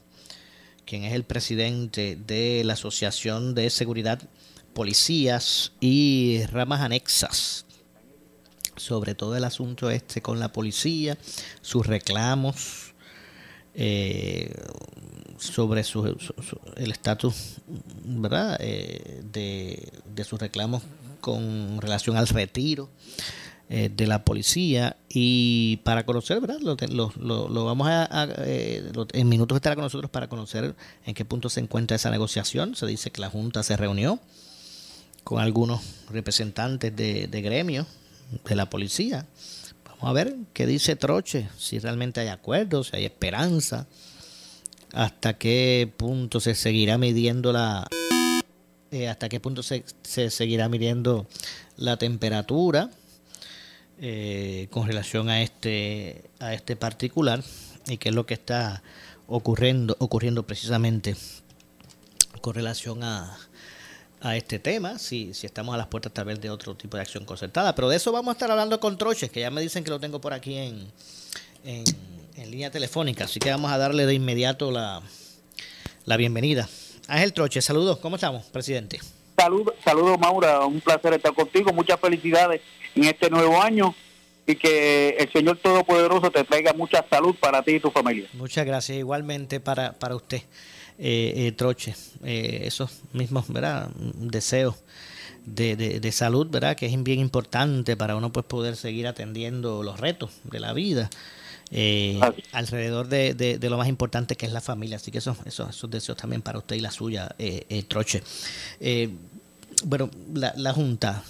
[0.86, 4.22] quien es el presidente de la Asociación de Seguridad,
[4.74, 7.66] Policías y Ramas Anexas.
[8.76, 11.18] Sobre todo el asunto este con la policía,
[11.62, 12.94] sus reclamos,
[13.74, 14.54] eh,
[15.38, 16.18] sobre su,
[16.76, 17.58] el estatus
[18.04, 20.82] verdad eh, de, sus reclamos
[21.20, 22.90] con relación al retiro
[23.70, 26.60] eh, de la policía y para conocer, ¿verdad?
[26.62, 30.76] Lo, lo, vamos a, eh, en minutos estará con nosotros para conocer
[31.06, 32.76] en qué punto se encuentra esa negociación.
[32.76, 34.20] Se dice que la Junta se reunió
[35.24, 37.88] con algunos representantes de, de gremios
[38.48, 39.26] de la policía.
[39.86, 43.88] Vamos a ver qué dice Troche, si realmente hay acuerdos, si hay esperanza,
[44.94, 47.88] hasta qué punto se seguirá midiendo la...
[48.92, 51.28] Eh, hasta qué punto se, se seguirá midiendo
[51.76, 52.90] la temperatura
[54.00, 57.44] eh, con relación a este, a este particular
[57.88, 58.84] y qué es lo que está
[59.28, 61.16] ocurriendo, ocurriendo precisamente
[62.42, 63.38] con relación a,
[64.22, 67.02] a este tema, si, si estamos a las puertas tal vez de otro tipo de
[67.02, 67.76] acción concertada.
[67.76, 70.00] Pero de eso vamos a estar hablando con Troches, que ya me dicen que lo
[70.00, 70.88] tengo por aquí en,
[71.66, 71.86] en,
[72.52, 73.26] línea telefónica.
[73.26, 75.02] Así que vamos a darle de inmediato la,
[76.06, 76.70] la bienvenida.
[77.08, 79.00] Ángel Troche, saludos, ¿cómo estamos, presidente?
[79.38, 82.62] Saludos, saludos Maura, un placer estar contigo, muchas felicidades
[82.96, 83.96] en este nuevo año
[84.46, 88.28] y que el Señor Todopoderoso te traiga mucha salud para ti y tu familia.
[88.34, 90.42] Muchas gracias, igualmente para, para usted,
[90.98, 93.90] eh, eh Troche, eh, esos mismos ¿verdad?
[93.96, 94.76] deseos.
[95.46, 96.76] De, de, salud, ¿verdad?
[96.76, 101.10] Que es bien importante para uno pues poder seguir atendiendo los retos de la vida.
[101.72, 102.20] Eh,
[102.54, 104.98] alrededor de, de, lo más importante que es la familia.
[104.98, 108.24] Así que esos, esos, esos deseos también para usted y la suya, eh, Troche.
[109.84, 111.24] bueno, la, la Junta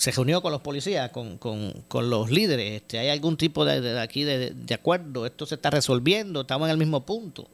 [0.00, 2.80] se reunió con los policías, con, con, con los líderes.
[2.80, 5.26] Este, ¿Hay algún tipo de, aquí de, acuerdo?
[5.26, 6.40] ¿Esto se está resolviendo?
[6.40, 7.46] ¿Estamos en el mismo punto?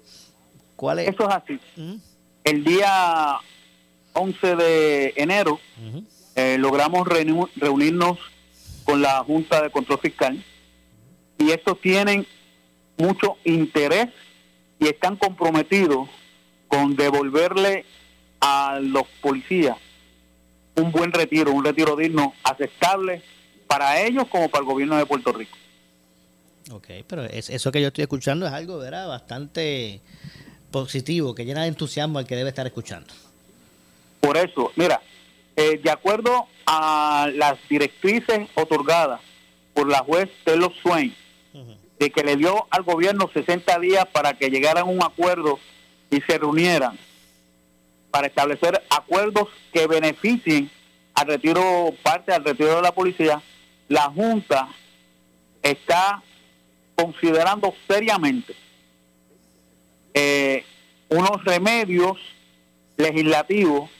[0.76, 1.08] ¿Cuál es?
[1.08, 1.58] Eso es así.
[2.44, 3.38] El día
[4.12, 5.58] 11 de enero
[6.36, 8.18] eh, logramos reunirnos
[8.84, 10.44] con la Junta de Control Fiscal
[11.38, 12.26] y estos tienen
[12.96, 14.08] mucho interés
[14.78, 16.08] y están comprometidos
[16.68, 17.84] con devolverle
[18.40, 19.76] a los policías
[20.76, 23.22] un buen retiro, un retiro digno, aceptable
[23.66, 25.56] para ellos como para el gobierno de Puerto Rico.
[26.70, 29.08] Ok, pero eso que yo estoy escuchando es algo, ¿verdad?
[29.08, 30.00] Bastante
[30.70, 33.12] positivo, que llena de entusiasmo al que debe estar escuchando.
[34.20, 35.00] Por eso, mira,
[35.54, 39.20] eh, de acuerdo a las directrices otorgadas
[39.72, 41.14] por la juez Taylor Swain,
[41.98, 45.58] de que le dio al gobierno 60 días para que llegaran a un acuerdo
[46.10, 46.98] y se reunieran
[48.10, 50.70] para establecer acuerdos que beneficien
[51.14, 53.42] al retiro, parte al retiro de la policía,
[53.88, 54.68] la Junta
[55.62, 56.22] está
[56.94, 58.54] considerando seriamente
[60.14, 60.64] eh,
[61.08, 62.16] unos remedios
[62.96, 63.90] legislativos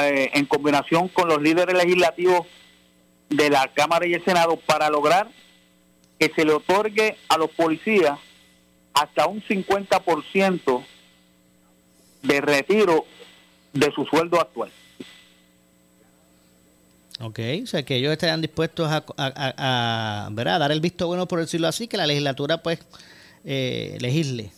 [0.00, 2.46] eh, en combinación con los líderes legislativos
[3.30, 5.28] de la Cámara y el Senado para lograr
[6.18, 8.18] que se le otorgue a los policías
[8.94, 10.84] hasta un 50%
[12.22, 13.04] de retiro
[13.72, 14.70] de su sueldo actual.
[17.20, 21.68] Ok, o sea que ellos estarían dispuestos a, a, dar el visto bueno, por decirlo
[21.68, 22.78] así, que la legislatura pues
[23.44, 24.50] eh, legisle.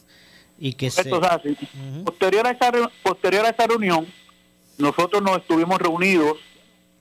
[0.58, 1.04] Y que se...
[2.04, 4.06] posterior, a esa, posterior a esa reunión,
[4.76, 6.38] nosotros nos estuvimos reunidos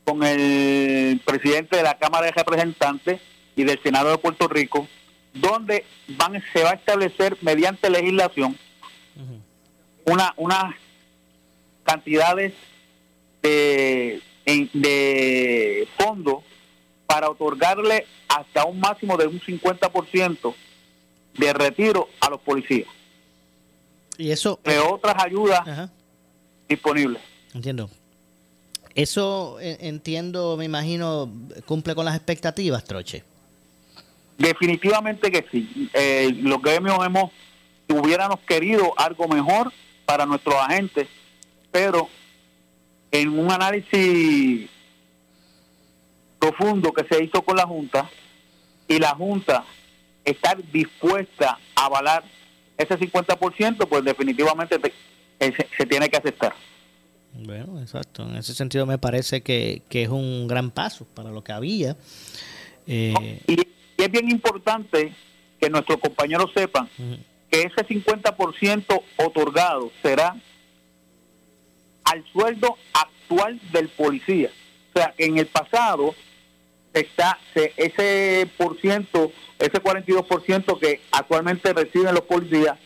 [0.03, 3.19] con el presidente de la Cámara de Representantes
[3.57, 4.87] y del Senado de Puerto Rico,
[5.33, 8.57] donde van se va a establecer mediante legislación
[10.05, 10.75] una, unas
[11.83, 12.53] cantidades
[13.41, 16.43] de, de fondos
[17.05, 20.55] para otorgarle hasta un máximo de un 50%
[21.37, 22.87] de retiro a los policías.
[24.17, 24.59] Y eso...
[24.63, 25.89] De otras ayudas
[26.69, 27.21] disponibles.
[27.53, 27.89] Entiendo.
[28.95, 31.31] Eso eh, entiendo, me imagino,
[31.65, 33.23] cumple con las expectativas, Troche.
[34.37, 35.89] Definitivamente que sí.
[35.93, 37.31] Eh, los gremios hemos,
[37.89, 39.71] hubiéramos querido algo mejor,
[40.07, 41.07] para nuestros agentes,
[41.69, 42.07] pero
[43.11, 44.69] en un análisis
[46.39, 48.09] profundo que se hizo con la Junta
[48.87, 49.65] y la Junta
[50.23, 52.23] estar dispuesta a avalar
[52.77, 54.79] ese 50%, pues definitivamente
[55.39, 56.53] se, tiene que aceptar.
[57.33, 58.23] Bueno, exacto.
[58.23, 61.97] En ese sentido me parece que, es un gran paso para lo que había.
[62.85, 63.57] Eh, y,
[63.97, 65.13] es bien importante
[65.59, 66.89] que nuestros compañeros sepan
[67.49, 70.35] que ese 50% otorgado será
[72.03, 74.49] al sueldo actual del policía.
[74.93, 76.15] O sea, en el pasado
[76.93, 82.77] está ese por ciento, ese 42% que actualmente reciben los policías,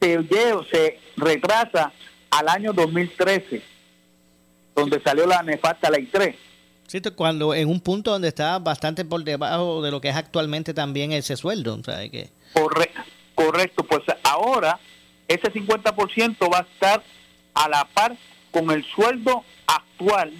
[0.00, 1.92] se, lleva, se retrasa
[2.30, 3.62] al año 2013,
[4.74, 6.34] donde salió la nefasta ley 3.
[7.16, 11.12] Cuando en un punto donde está bastante por debajo de lo que es actualmente también
[11.12, 11.76] ese sueldo.
[11.76, 12.30] O sea, que...
[12.52, 13.00] Correcto
[13.34, 14.78] Correcto, pues ahora
[15.26, 17.02] ese 50% va a estar
[17.54, 18.16] a la par
[18.50, 20.32] con el sueldo actual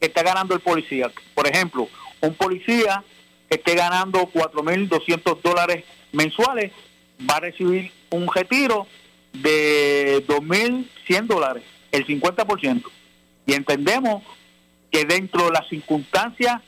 [0.00, 1.10] que está ganando el policía.
[1.34, 1.88] Por ejemplo,
[2.20, 3.02] un policía
[3.48, 6.72] esté ganando 4.200 dólares mensuales,
[7.28, 8.86] va a recibir un retiro
[9.32, 12.84] de 2.100 dólares, el 50%.
[13.46, 14.22] Y entendemos
[14.92, 16.60] que dentro de las circunstancias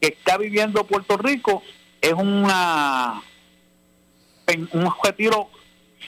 [0.00, 1.62] que está viviendo Puerto Rico
[2.00, 3.22] es una
[4.72, 5.50] un retiro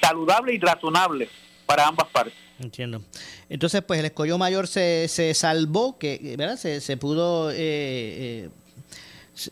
[0.01, 1.29] saludable y razonable
[1.67, 2.35] para ambas partes.
[2.59, 3.03] Entiendo.
[3.49, 6.57] Entonces, pues el escollo mayor se, se salvó, que ¿verdad?
[6.57, 8.51] Se, se pudo, eh, eh,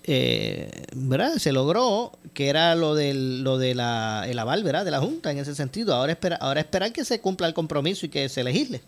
[0.04, 1.34] eh, ¿verdad?
[1.36, 4.84] Se logró, que era lo del lo de la, el aval, ¿verdad?
[4.84, 5.94] De la Junta en ese sentido.
[5.94, 8.80] Ahora espera, ahora esperar que se cumpla el compromiso y que se legisle.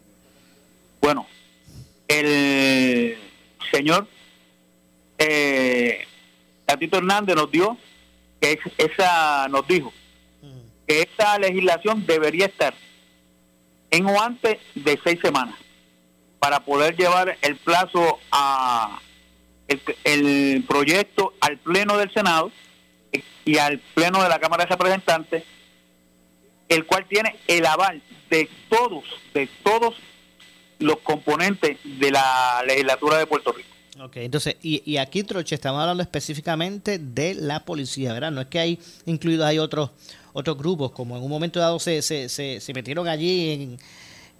[1.01, 1.27] Bueno,
[2.09, 3.19] el
[3.71, 4.07] señor
[5.19, 6.07] eh,
[6.67, 7.77] Hernández nos dio
[8.41, 9.93] que esa nos dijo
[10.87, 12.75] que esta legislación debería estar
[13.91, 15.57] en o antes de seis semanas
[16.39, 19.01] para poder llevar el plazo a
[20.05, 22.53] el, proyecto al pleno del Senado
[23.45, 25.45] y al pleno de la Cámara de Representantes,
[26.69, 29.05] el cual tiene el aval de todos,
[29.35, 29.95] de todos
[30.79, 33.69] los componentes de la legislatura de Puerto Rico.
[34.01, 38.31] Ok, entonces, y, y aquí, Troche, estamos hablando específicamente de la policía, ¿verdad?
[38.31, 39.91] No es que hay incluidos hay otros
[40.35, 43.79] otros grupos, como en un momento dado se, se, se, metieron allí en,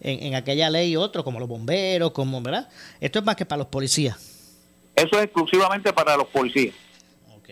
[0.03, 2.69] en, aquella ley otros, como los bomberos, como, ¿verdad?
[3.01, 4.15] Esto es más que para los policías.
[4.95, 6.75] Eso es exclusivamente para los policías.
[7.39, 7.49] Ok.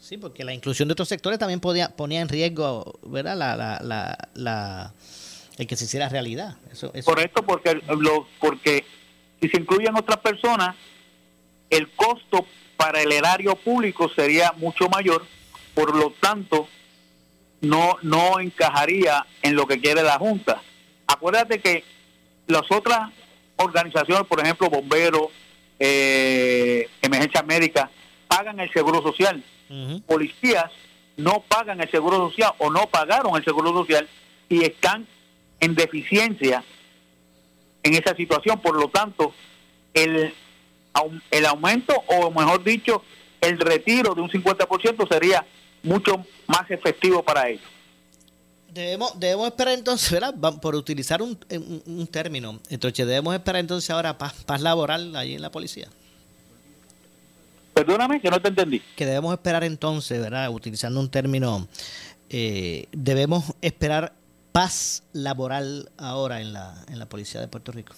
[0.00, 3.36] Sí, porque la inclusión de otros sectores también podía, ponía en riesgo, ¿verdad?
[3.36, 4.94] La, la, la, la
[5.58, 6.56] el que se hiciera realidad.
[6.70, 7.10] Eso, eso.
[7.10, 8.84] Correcto, porque, lo, porque
[9.40, 10.76] si se incluyen otras personas,
[11.70, 12.46] el costo
[12.76, 15.24] para el erario público sería mucho mayor,
[15.74, 16.68] por lo tanto,
[17.60, 20.62] no, no encajaría en lo que quiere la Junta.
[21.06, 21.84] Acuérdate que
[22.46, 23.10] las otras
[23.56, 25.28] organizaciones, por ejemplo, bomberos,
[25.78, 27.90] eh, emergencia médica,
[28.28, 29.42] pagan el seguro social.
[30.06, 30.70] Policías
[31.16, 34.08] no pagan el seguro social o no pagaron el seguro social
[34.48, 35.06] y están
[35.60, 36.64] en deficiencia
[37.82, 38.60] en esa situación.
[38.60, 39.32] Por lo tanto,
[39.94, 40.32] el,
[41.30, 43.02] el aumento, o mejor dicho,
[43.40, 45.46] el retiro de un 50% sería
[45.82, 47.64] mucho más efectivo para ellos.
[48.72, 50.34] Debemos, debemos esperar entonces, ¿verdad?
[50.60, 51.38] Por utilizar un,
[51.86, 55.88] un, término, entonces debemos esperar entonces ahora paz, paz laboral allí en la policía.
[57.72, 58.82] Perdóname, que no te entendí.
[58.96, 60.50] Que debemos esperar entonces, ¿verdad?
[60.50, 61.66] Utilizando un término,
[62.28, 64.12] eh, debemos esperar
[64.56, 67.94] paz laboral ahora en la, en la policía de Puerto Rico.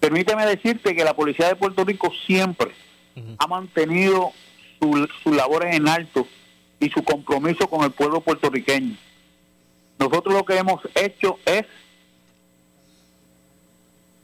[0.00, 2.72] Permíteme decirte que la policía de Puerto Rico siempre
[3.36, 4.32] ha mantenido
[4.80, 6.26] sus su labores en alto
[6.80, 8.96] y su compromiso con el pueblo puertorriqueño.
[9.98, 11.66] Nosotros lo que hemos hecho es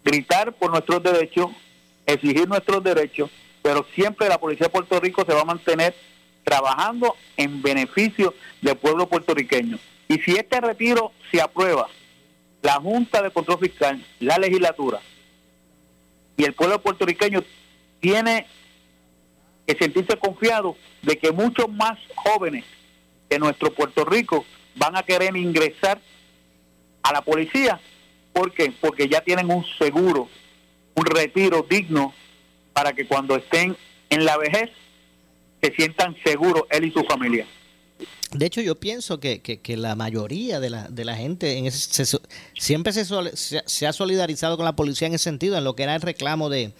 [0.02, 1.50] gritar por nuestros derechos,
[2.06, 5.94] exigir nuestros derechos, pero siempre la Policía de Puerto Rico se va a mantener
[6.42, 9.78] trabajando en beneficio del pueblo puertorriqueño.
[10.08, 11.88] Y si este retiro se aprueba,
[12.62, 15.00] la Junta de Control Fiscal, la legislatura
[16.36, 17.42] y el pueblo puertorriqueño
[18.00, 18.46] tiene
[19.66, 22.64] que sentirse confiado de que muchos más jóvenes
[23.28, 24.44] de nuestro Puerto Rico
[24.76, 26.00] van a querer ingresar
[27.02, 27.80] a la policía.
[28.32, 28.72] ¿Por qué?
[28.80, 30.28] Porque ya tienen un seguro,
[30.94, 32.12] un retiro digno
[32.72, 33.76] para que cuando estén
[34.10, 34.70] en la vejez
[35.62, 37.46] se sientan seguros él y su familia.
[38.32, 42.18] De hecho, yo pienso que, que, la mayoría de la, de la gente en ese,
[42.58, 46.02] siempre se, ha solidarizado con la policía en ese sentido, en lo que era el
[46.02, 46.72] reclamo de,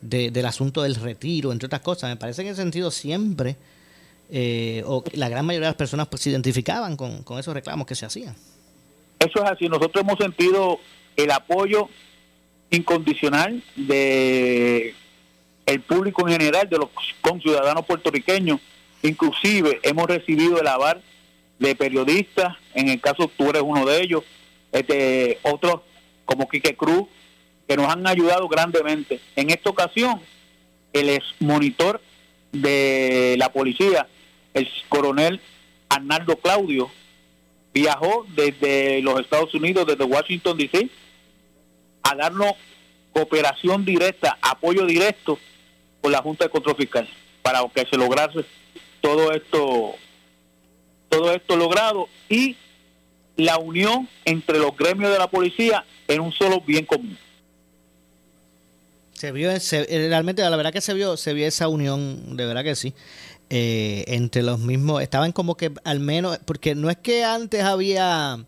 [0.00, 2.08] del asunto del retiro, entre otras cosas.
[2.08, 3.56] Me parece que en ese sentido siempre,
[4.30, 7.94] eh, o la gran mayoría de las personas pues, se identificaban con, esos reclamos que
[7.94, 8.34] se hacían.
[9.18, 9.68] Eso es así.
[9.68, 10.80] Nosotros hemos sentido
[11.16, 11.90] el apoyo
[12.70, 14.94] incondicional de
[15.66, 16.88] el público en general, de los
[17.20, 18.58] conciudadanos puertorriqueños.
[19.02, 21.02] Inclusive hemos recibido el aval
[21.58, 24.24] de periodistas, en el caso tú eres uno de ellos,
[24.72, 25.80] este, otros
[26.24, 27.08] como Quique Cruz,
[27.66, 29.20] que nos han ayudado grandemente.
[29.36, 30.20] En esta ocasión,
[30.92, 32.00] el ex monitor
[32.52, 34.08] de la policía,
[34.54, 35.40] el coronel
[35.88, 36.90] Arnaldo Claudio,
[37.72, 40.88] viajó desde los Estados Unidos, desde Washington, D.C.,
[42.02, 42.52] a darnos
[43.12, 45.38] cooperación directa, apoyo directo
[46.00, 47.08] con la Junta de Control Fiscal,
[47.42, 48.44] para que se lograse
[49.00, 49.94] todo esto,
[51.08, 52.56] todo esto logrado y
[53.36, 57.16] la unión entre los gremios de la policía en un solo bien común.
[59.12, 59.50] Se vio,
[59.88, 62.94] realmente, la verdad que se vio, se vio esa unión, de verdad que sí,
[63.50, 68.38] eh, entre los mismos, estaban como que al menos, porque no es que antes había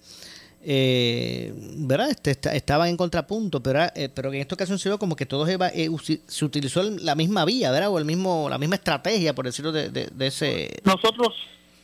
[0.62, 2.10] eh, ¿verdad?
[2.10, 5.48] Este, estaban en contrapunto, pero, eh, pero en esta ocasión se vio como que todos
[5.48, 5.88] eh,
[6.26, 7.90] se utilizó la misma vía, ¿verdad?
[7.90, 10.70] O el mismo, la misma estrategia, por decirlo de, de, ese...
[10.84, 11.34] Nosotros,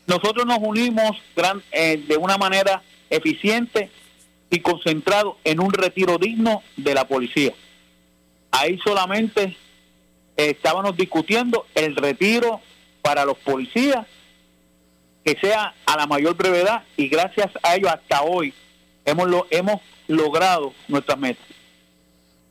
[0.07, 3.91] nosotros nos unimos gran, de una manera eficiente
[4.51, 7.55] y concentrado en un retiro digno de la policía.
[8.51, 9.57] Ahí solamente
[10.37, 12.61] estábamos discutiendo el retiro
[13.01, 14.07] para los policías
[15.25, 18.55] que sea a la mayor brevedad y gracias a ello hasta hoy
[19.07, 21.47] hemos, lo, hemos logrado nuestras metas.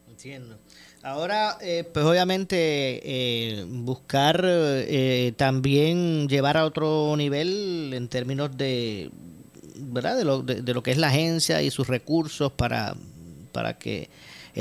[0.10, 0.58] Entiendo.
[1.04, 2.58] Ahora, eh, pues obviamente
[3.04, 9.12] eh, buscar eh, también llevar a otro nivel en términos de,
[9.76, 10.18] ¿verdad?
[10.18, 12.96] De lo, de, lo que es la agencia y sus recursos para,
[13.52, 14.10] para que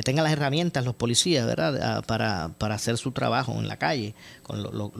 [0.04, 2.04] tengan las herramientas los policías, ¿verdad?
[2.04, 4.14] Para, para hacer su trabajo en la calle.
[4.42, 4.92] Con los...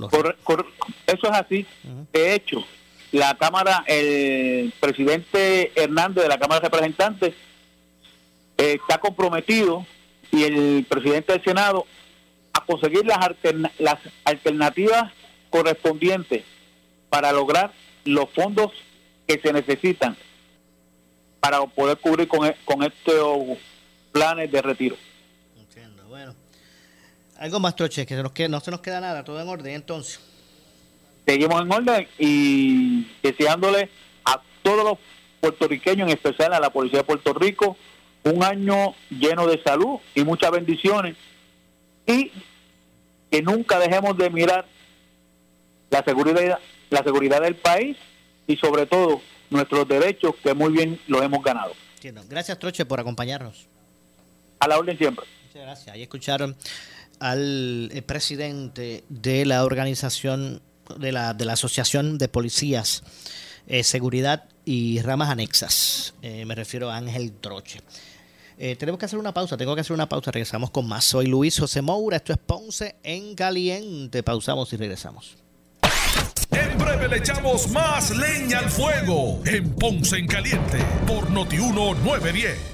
[1.06, 1.66] eso es así.
[2.10, 2.64] De hecho,
[3.14, 7.34] la Cámara, el presidente Hernández de la Cámara de Representantes
[8.58, 9.86] eh, está comprometido
[10.32, 11.86] y el presidente del Senado
[12.52, 15.12] a conseguir las, alternativas
[15.48, 16.42] correspondientes
[17.08, 17.72] para lograr
[18.04, 18.72] los fondos
[19.28, 20.16] que se necesitan
[21.38, 22.56] para poder cubrir con, e,
[22.86, 23.58] estos
[24.10, 24.96] planes de retiro.
[25.56, 26.34] Entiendo, bueno.
[27.38, 30.33] Algo más, Troche, que no se nos queda nada, todo en orden entonces
[31.26, 33.90] seguimos en orden y deseándole
[34.24, 34.98] a todos los
[35.40, 37.76] puertorriqueños, en especial a la Policía de Puerto Rico,
[38.24, 41.16] un año lleno de salud y muchas bendiciones
[42.06, 42.30] y
[43.30, 44.66] que nunca dejemos de mirar
[45.90, 46.58] la seguridad,
[46.90, 47.96] la seguridad del país
[48.46, 49.20] y sobre todo
[49.50, 51.72] nuestros derechos que muy bien los hemos ganado.
[52.28, 53.66] Gracias Troche por acompañarnos.
[54.58, 55.24] A la orden siempre.
[55.46, 55.94] Muchas gracias.
[55.94, 56.56] Ahí escucharon
[57.20, 60.60] al eh, presidente de la organización
[60.98, 63.02] de la, de la Asociación de Policías,
[63.66, 66.14] eh, Seguridad y Ramas Anexas.
[66.22, 67.80] Eh, me refiero a Ángel Troche.
[68.56, 71.04] Eh, tenemos que hacer una pausa, tengo que hacer una pausa, regresamos con más.
[71.04, 74.22] Soy Luis José Moura, esto es Ponce en Caliente.
[74.22, 75.36] Pausamos y regresamos.
[76.50, 82.73] En breve le echamos más leña al fuego en Ponce en Caliente por Notiuno 910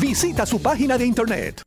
[0.00, 1.62] Visita su página de internet.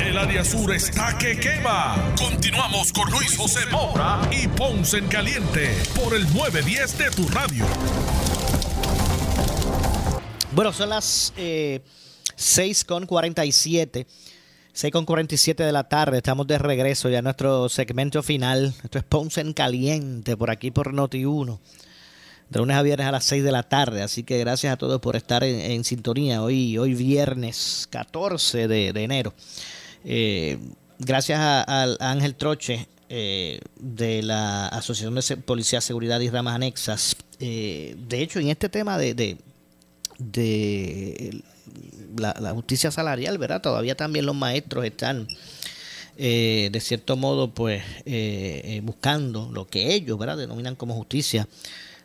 [0.00, 2.14] El área sur está que quema.
[2.16, 7.66] Continuamos con Luis José Moura y Ponce en Caliente por el 910 de tu radio.
[10.52, 11.80] Bueno, son las eh,
[12.36, 14.06] 6.47.
[14.72, 18.72] 6.47 de la tarde, estamos de regreso ya a nuestro segmento final.
[18.84, 21.58] Esto es Ponce en Caliente, por aquí por Noti1
[22.52, 24.02] de lunes a viernes a las 6 de la tarde.
[24.02, 29.32] Así que gracias a todos por estar en, sintonía hoy, hoy viernes 14 de, enero.
[30.04, 30.58] Eh,
[30.98, 37.16] gracias a, Ángel Troche eh, de la Asociación de Policía, Seguridad y Ramas Anexas.
[37.40, 39.14] Eh, de hecho, en este tema de,
[40.18, 41.42] de,
[42.18, 43.62] la, justicia salarial, ¿verdad?
[43.62, 45.26] Todavía también los maestros están...
[46.18, 47.82] de cierto modo, pues
[48.82, 50.36] buscando lo que ellos, ¿verdad?
[50.36, 51.48] Denominan como justicia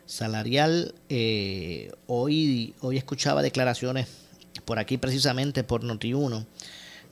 [0.08, 0.94] salarial.
[1.08, 4.08] Eh, hoy, hoy escuchaba declaraciones
[4.64, 6.46] por aquí precisamente por Noti1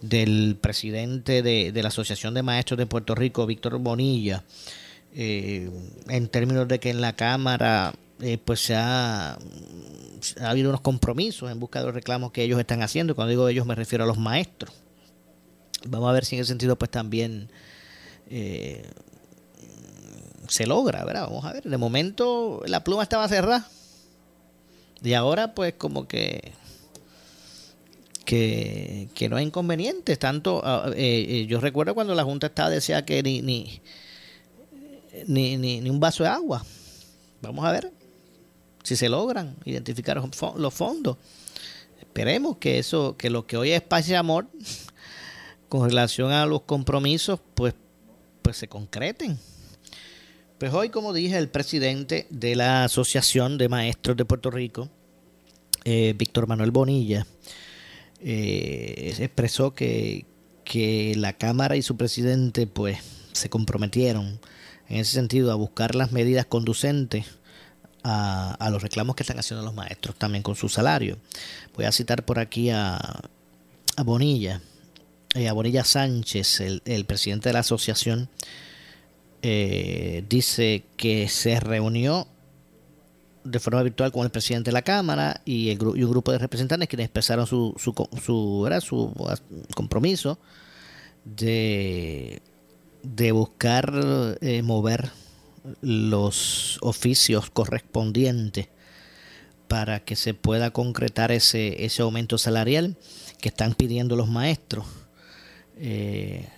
[0.01, 4.43] del presidente de, la Asociación de Maestros de Puerto Rico, Víctor Bonilla,
[5.15, 5.71] eh,
[6.09, 11.51] en términos de que en la Cámara eh, pues se ha, ha, habido unos compromisos
[11.51, 13.15] en busca de los reclamos que ellos están haciendo.
[13.15, 14.73] Cuando digo ellos me refiero a los maestros.
[15.87, 17.51] Vamos a ver si en ese sentido pues también
[20.49, 21.27] se logra, ¿verdad?
[21.27, 21.65] Vamos a ver.
[21.65, 23.69] De momento la pluma estaba cerrada.
[25.03, 26.53] Y ahora pues como que
[28.27, 30.19] que, no hay inconvenientes.
[30.19, 33.81] Tanto, ah, eh, eh, yo recuerdo cuando la Junta estaba decía que ni, ni,
[35.27, 36.65] ni, ni, un vaso de agua.
[37.41, 37.93] Vamos a ver
[38.83, 40.21] si se logran identificar
[40.57, 41.17] los fondos.
[42.01, 44.47] esperemos que eso, que lo que hoy es paz y amor,
[45.69, 47.75] con relación a los compromisos, pues,
[48.43, 49.39] pues se concreten.
[50.59, 54.89] Pues hoy, como dije, el presidente de la Asociación de Maestros de Puerto Rico,
[55.85, 57.27] eh, Víctor Manuel Bonilla,
[58.23, 60.25] eh, expresó que,
[60.65, 62.99] que la Cámara y su presidente pues
[63.33, 64.41] se comprometieron
[64.89, 67.27] en ese sentido a buscar las medidas conducentes
[68.03, 71.19] a, a, los reclamos que están haciendo los maestros también con su salario.
[71.75, 74.63] Voy a citar por aquí a, a Bonilla,
[75.35, 78.31] eh, a Bonilla Sánchez, el, el, presidente de la asociación,
[79.43, 82.27] eh, dice que se reunió
[83.45, 86.39] de forma virtual con el presidente de la Cámara y, el, y un grupo de
[86.39, 89.35] representantes quienes expresaron su, su, su, su
[89.75, 90.39] compromiso
[91.25, 92.43] de,
[93.03, 95.11] de buscar eh, mover
[95.81, 98.69] los oficios correspondientes
[99.69, 102.97] para que se pueda concretar ese, ese aumento salarial
[103.41, 104.87] que están pidiendo los maestros,
[105.77, 106.49] eh,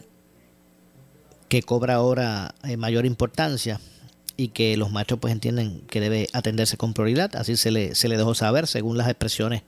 [1.49, 3.80] que cobra ahora eh, mayor importancia
[4.36, 7.34] y que los maestros pues entienden que debe atenderse con prioridad.
[7.36, 9.62] Así se le, se le dejó saber según las expresiones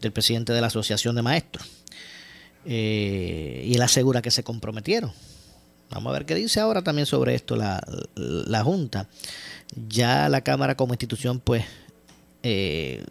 [0.00, 1.66] del presidente de la Asociación de Maestros.
[2.66, 5.12] Eh, y él asegura que se comprometieron.
[5.90, 7.82] Vamos a ver qué dice ahora también sobre esto la,
[8.14, 9.08] la Junta.
[9.88, 11.64] Ya la Cámara como institución pues,
[12.42, 13.04] eh,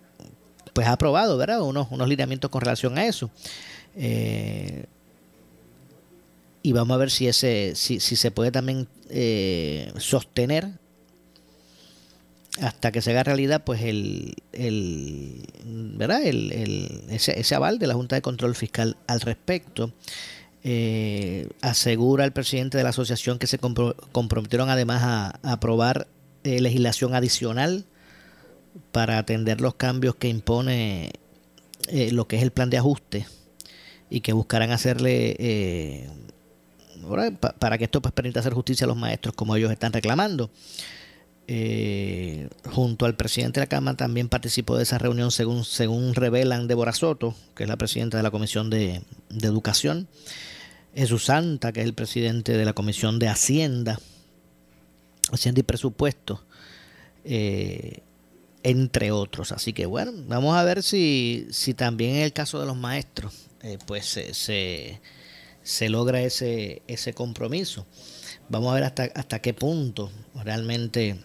[0.73, 1.61] pues ha aprobado ¿verdad?
[1.61, 3.29] Unos, unos lineamientos con relación a eso.
[3.95, 4.85] Eh,
[6.63, 10.69] y vamos a ver si ese si, si se puede también eh, sostener
[12.61, 15.45] hasta que se haga realidad pues el, el
[15.97, 19.91] verdad el, el ese, aval de la Junta de Control Fiscal al respecto.
[20.65, 26.07] Eh, asegura el presidente de la asociación que se compro comprometieron además a, a aprobar
[26.45, 27.83] eh, legislación adicional
[28.93, 31.11] para atender los cambios que impone
[31.89, 33.27] eh, lo que es el plan de ajuste
[34.09, 35.35] y que buscarán hacerle
[37.59, 40.49] para que esto pues, permita hacer justicia a los maestros como ellos están reclamando.
[41.45, 46.67] Eh, junto al presidente de la Cámara también participó de esa reunión según, según revelan
[46.67, 50.07] Débora Soto, que es la presidenta de la Comisión de, Educación,
[50.95, 53.99] Jesús Santa, que es el presidente de la Comisión de Hacienda,
[55.31, 56.45] Hacienda y Presupuesto,
[57.25, 57.99] eh,
[58.63, 59.51] entre otros.
[59.51, 63.33] Así que bueno, vamos a ver si, si también en el caso de los maestros,
[63.63, 65.01] eh, pues se,
[65.63, 67.85] se, logra ese, ese compromiso.
[68.49, 70.11] Vamos a ver hasta, hasta qué punto
[70.43, 71.17] realmente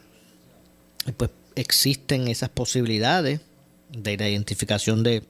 [1.17, 3.41] pues existen esas posibilidades
[3.91, 5.25] de la identificación de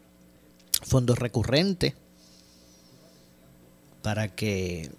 [0.82, 1.94] fondos recurrentes
[4.02, 4.90] para que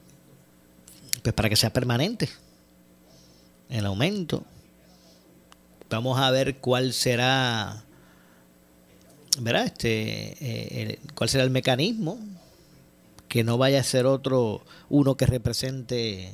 [1.23, 2.29] pues para que sea permanente
[3.69, 4.43] el aumento
[5.89, 7.83] vamos a ver cuál será
[9.39, 9.65] ¿verdad?
[9.65, 12.17] este eh, cuál será el mecanismo
[13.29, 16.33] que no vaya a ser otro uno que represente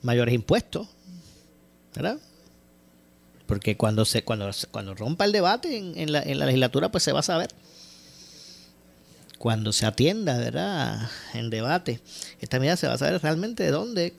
[0.00, 0.88] mayores impuestos
[1.94, 2.18] ¿verdad?
[3.48, 7.12] porque cuando se cuando cuando rompa el debate en, la, en la legislatura pues se
[7.12, 7.48] va a saber.
[9.38, 12.00] Cuando se atienda verdad en debate
[12.40, 14.14] esta medida se va a saber realmente de dónde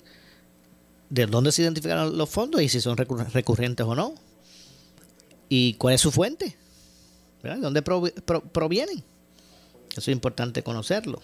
[1.09, 4.15] de dónde se identifican los fondos y si son recurrentes o no.
[5.47, 6.55] Y cuál es su fuente
[7.43, 7.57] ¿verdad?
[7.57, 9.03] de dónde pro, pro, provienen
[9.91, 11.21] eso es importante conocerlo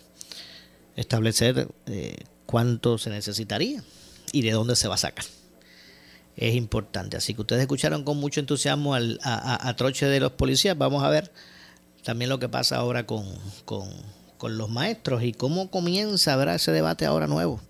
[0.96, 2.16] establecer eh,
[2.46, 3.84] cuánto se necesitaría
[4.32, 5.26] y de dónde se va a sacar
[6.38, 7.18] es importante.
[7.18, 10.78] Así que ustedes escucharon con mucho entusiasmo al, a, Troche de los policías.
[10.78, 11.32] Vamos a ver
[12.04, 13.26] también lo que pasa ahora con,
[13.64, 13.90] con,
[14.38, 16.56] con los maestros y cómo comienza ¿verdad?
[16.56, 17.62] ese debate ahora nuevo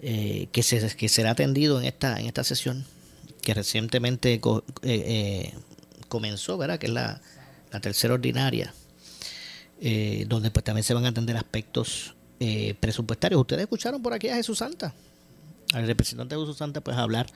[0.00, 2.84] eh, que, se, que será atendido en esta, en esta sesión
[3.42, 4.40] que recientemente eh,
[4.82, 5.54] eh,
[6.08, 6.78] comenzó, ¿verdad?
[6.78, 7.20] que es la,
[7.72, 8.72] la tercera ordinaria,
[10.28, 12.14] donde pues también se van a atender aspectos
[12.80, 13.40] presupuestarios.
[13.40, 14.94] Ustedes escucharon por aquí a Jesús Santa,
[15.72, 17.26] al representante de Jesús Santa, pues hablar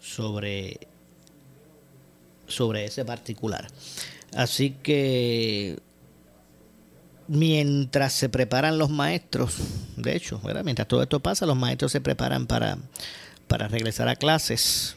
[0.00, 0.80] sobre,
[2.46, 3.68] sobre ese particular.
[4.34, 5.78] Así que
[7.28, 9.56] mientras se preparan los maestros,
[9.96, 12.78] de hecho, mientras todo esto pasa, los maestros se preparan para,
[13.46, 14.96] para regresar a clases,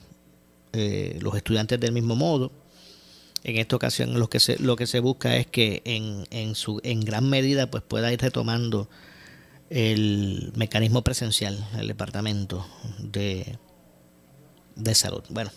[0.73, 2.51] eh, los estudiantes del mismo modo.
[3.43, 6.79] En esta ocasión lo que se, lo que se busca es que en, en, su,
[6.83, 8.87] en gran medida pues pueda ir retomando
[9.71, 12.67] el mecanismo presencial, el departamento
[12.99, 13.57] de,
[14.75, 15.23] de salud.
[15.29, 15.49] Bueno,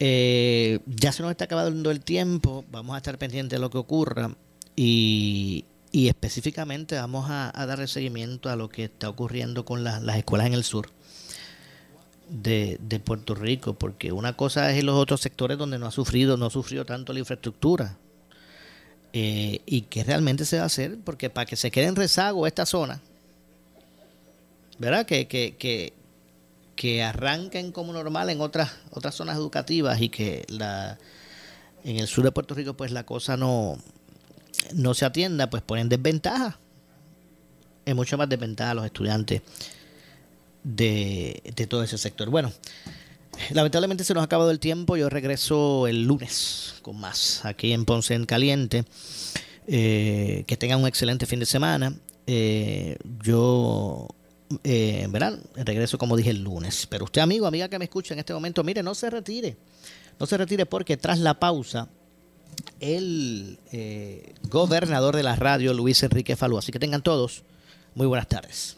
[0.00, 3.78] eh, ya se nos está acabando el tiempo, vamos a estar pendientes de lo que
[3.78, 4.34] ocurra
[4.74, 10.00] y, y específicamente vamos a, a darle seguimiento a lo que está ocurriendo con la,
[10.00, 10.90] las escuelas en el sur
[12.28, 15.92] de, de, Puerto Rico, porque una cosa es en los otros sectores donde no ha
[15.92, 17.96] sufrido, no ha sufrido tanto la infraestructura.
[19.12, 22.46] Eh, y que realmente se va a hacer, porque para que se quede en rezago
[22.46, 23.00] esta zona,
[24.78, 25.06] ¿verdad?
[25.06, 25.92] Que, que, que,
[26.76, 30.98] que arranquen como normal en otras, otras zonas educativas y que la,
[31.84, 33.78] en el sur de Puerto Rico pues la cosa no,
[34.74, 36.58] no se atienda, pues ponen desventaja.
[37.84, 39.40] Es mucho más desventaja a los estudiantes
[40.62, 42.28] de, de todo ese sector.
[42.28, 42.52] Bueno,
[43.50, 44.96] lamentablemente se nos ha acabado el tiempo.
[44.96, 48.84] Yo regreso el lunes con más aquí en Ponce en Caliente.
[49.70, 51.94] Eh, que tengan un excelente fin de semana.
[52.26, 54.08] Eh, yo,
[54.64, 56.86] eh, verán, regreso como dije el lunes.
[56.86, 59.56] Pero usted, amigo, amiga que me escucha en este momento, mire, no se retire.
[60.18, 61.88] No se retire porque tras la pausa,
[62.80, 66.56] el eh, gobernador de la radio, Luis Enrique Falú.
[66.56, 67.42] Así que tengan todos
[67.94, 68.77] muy buenas tardes.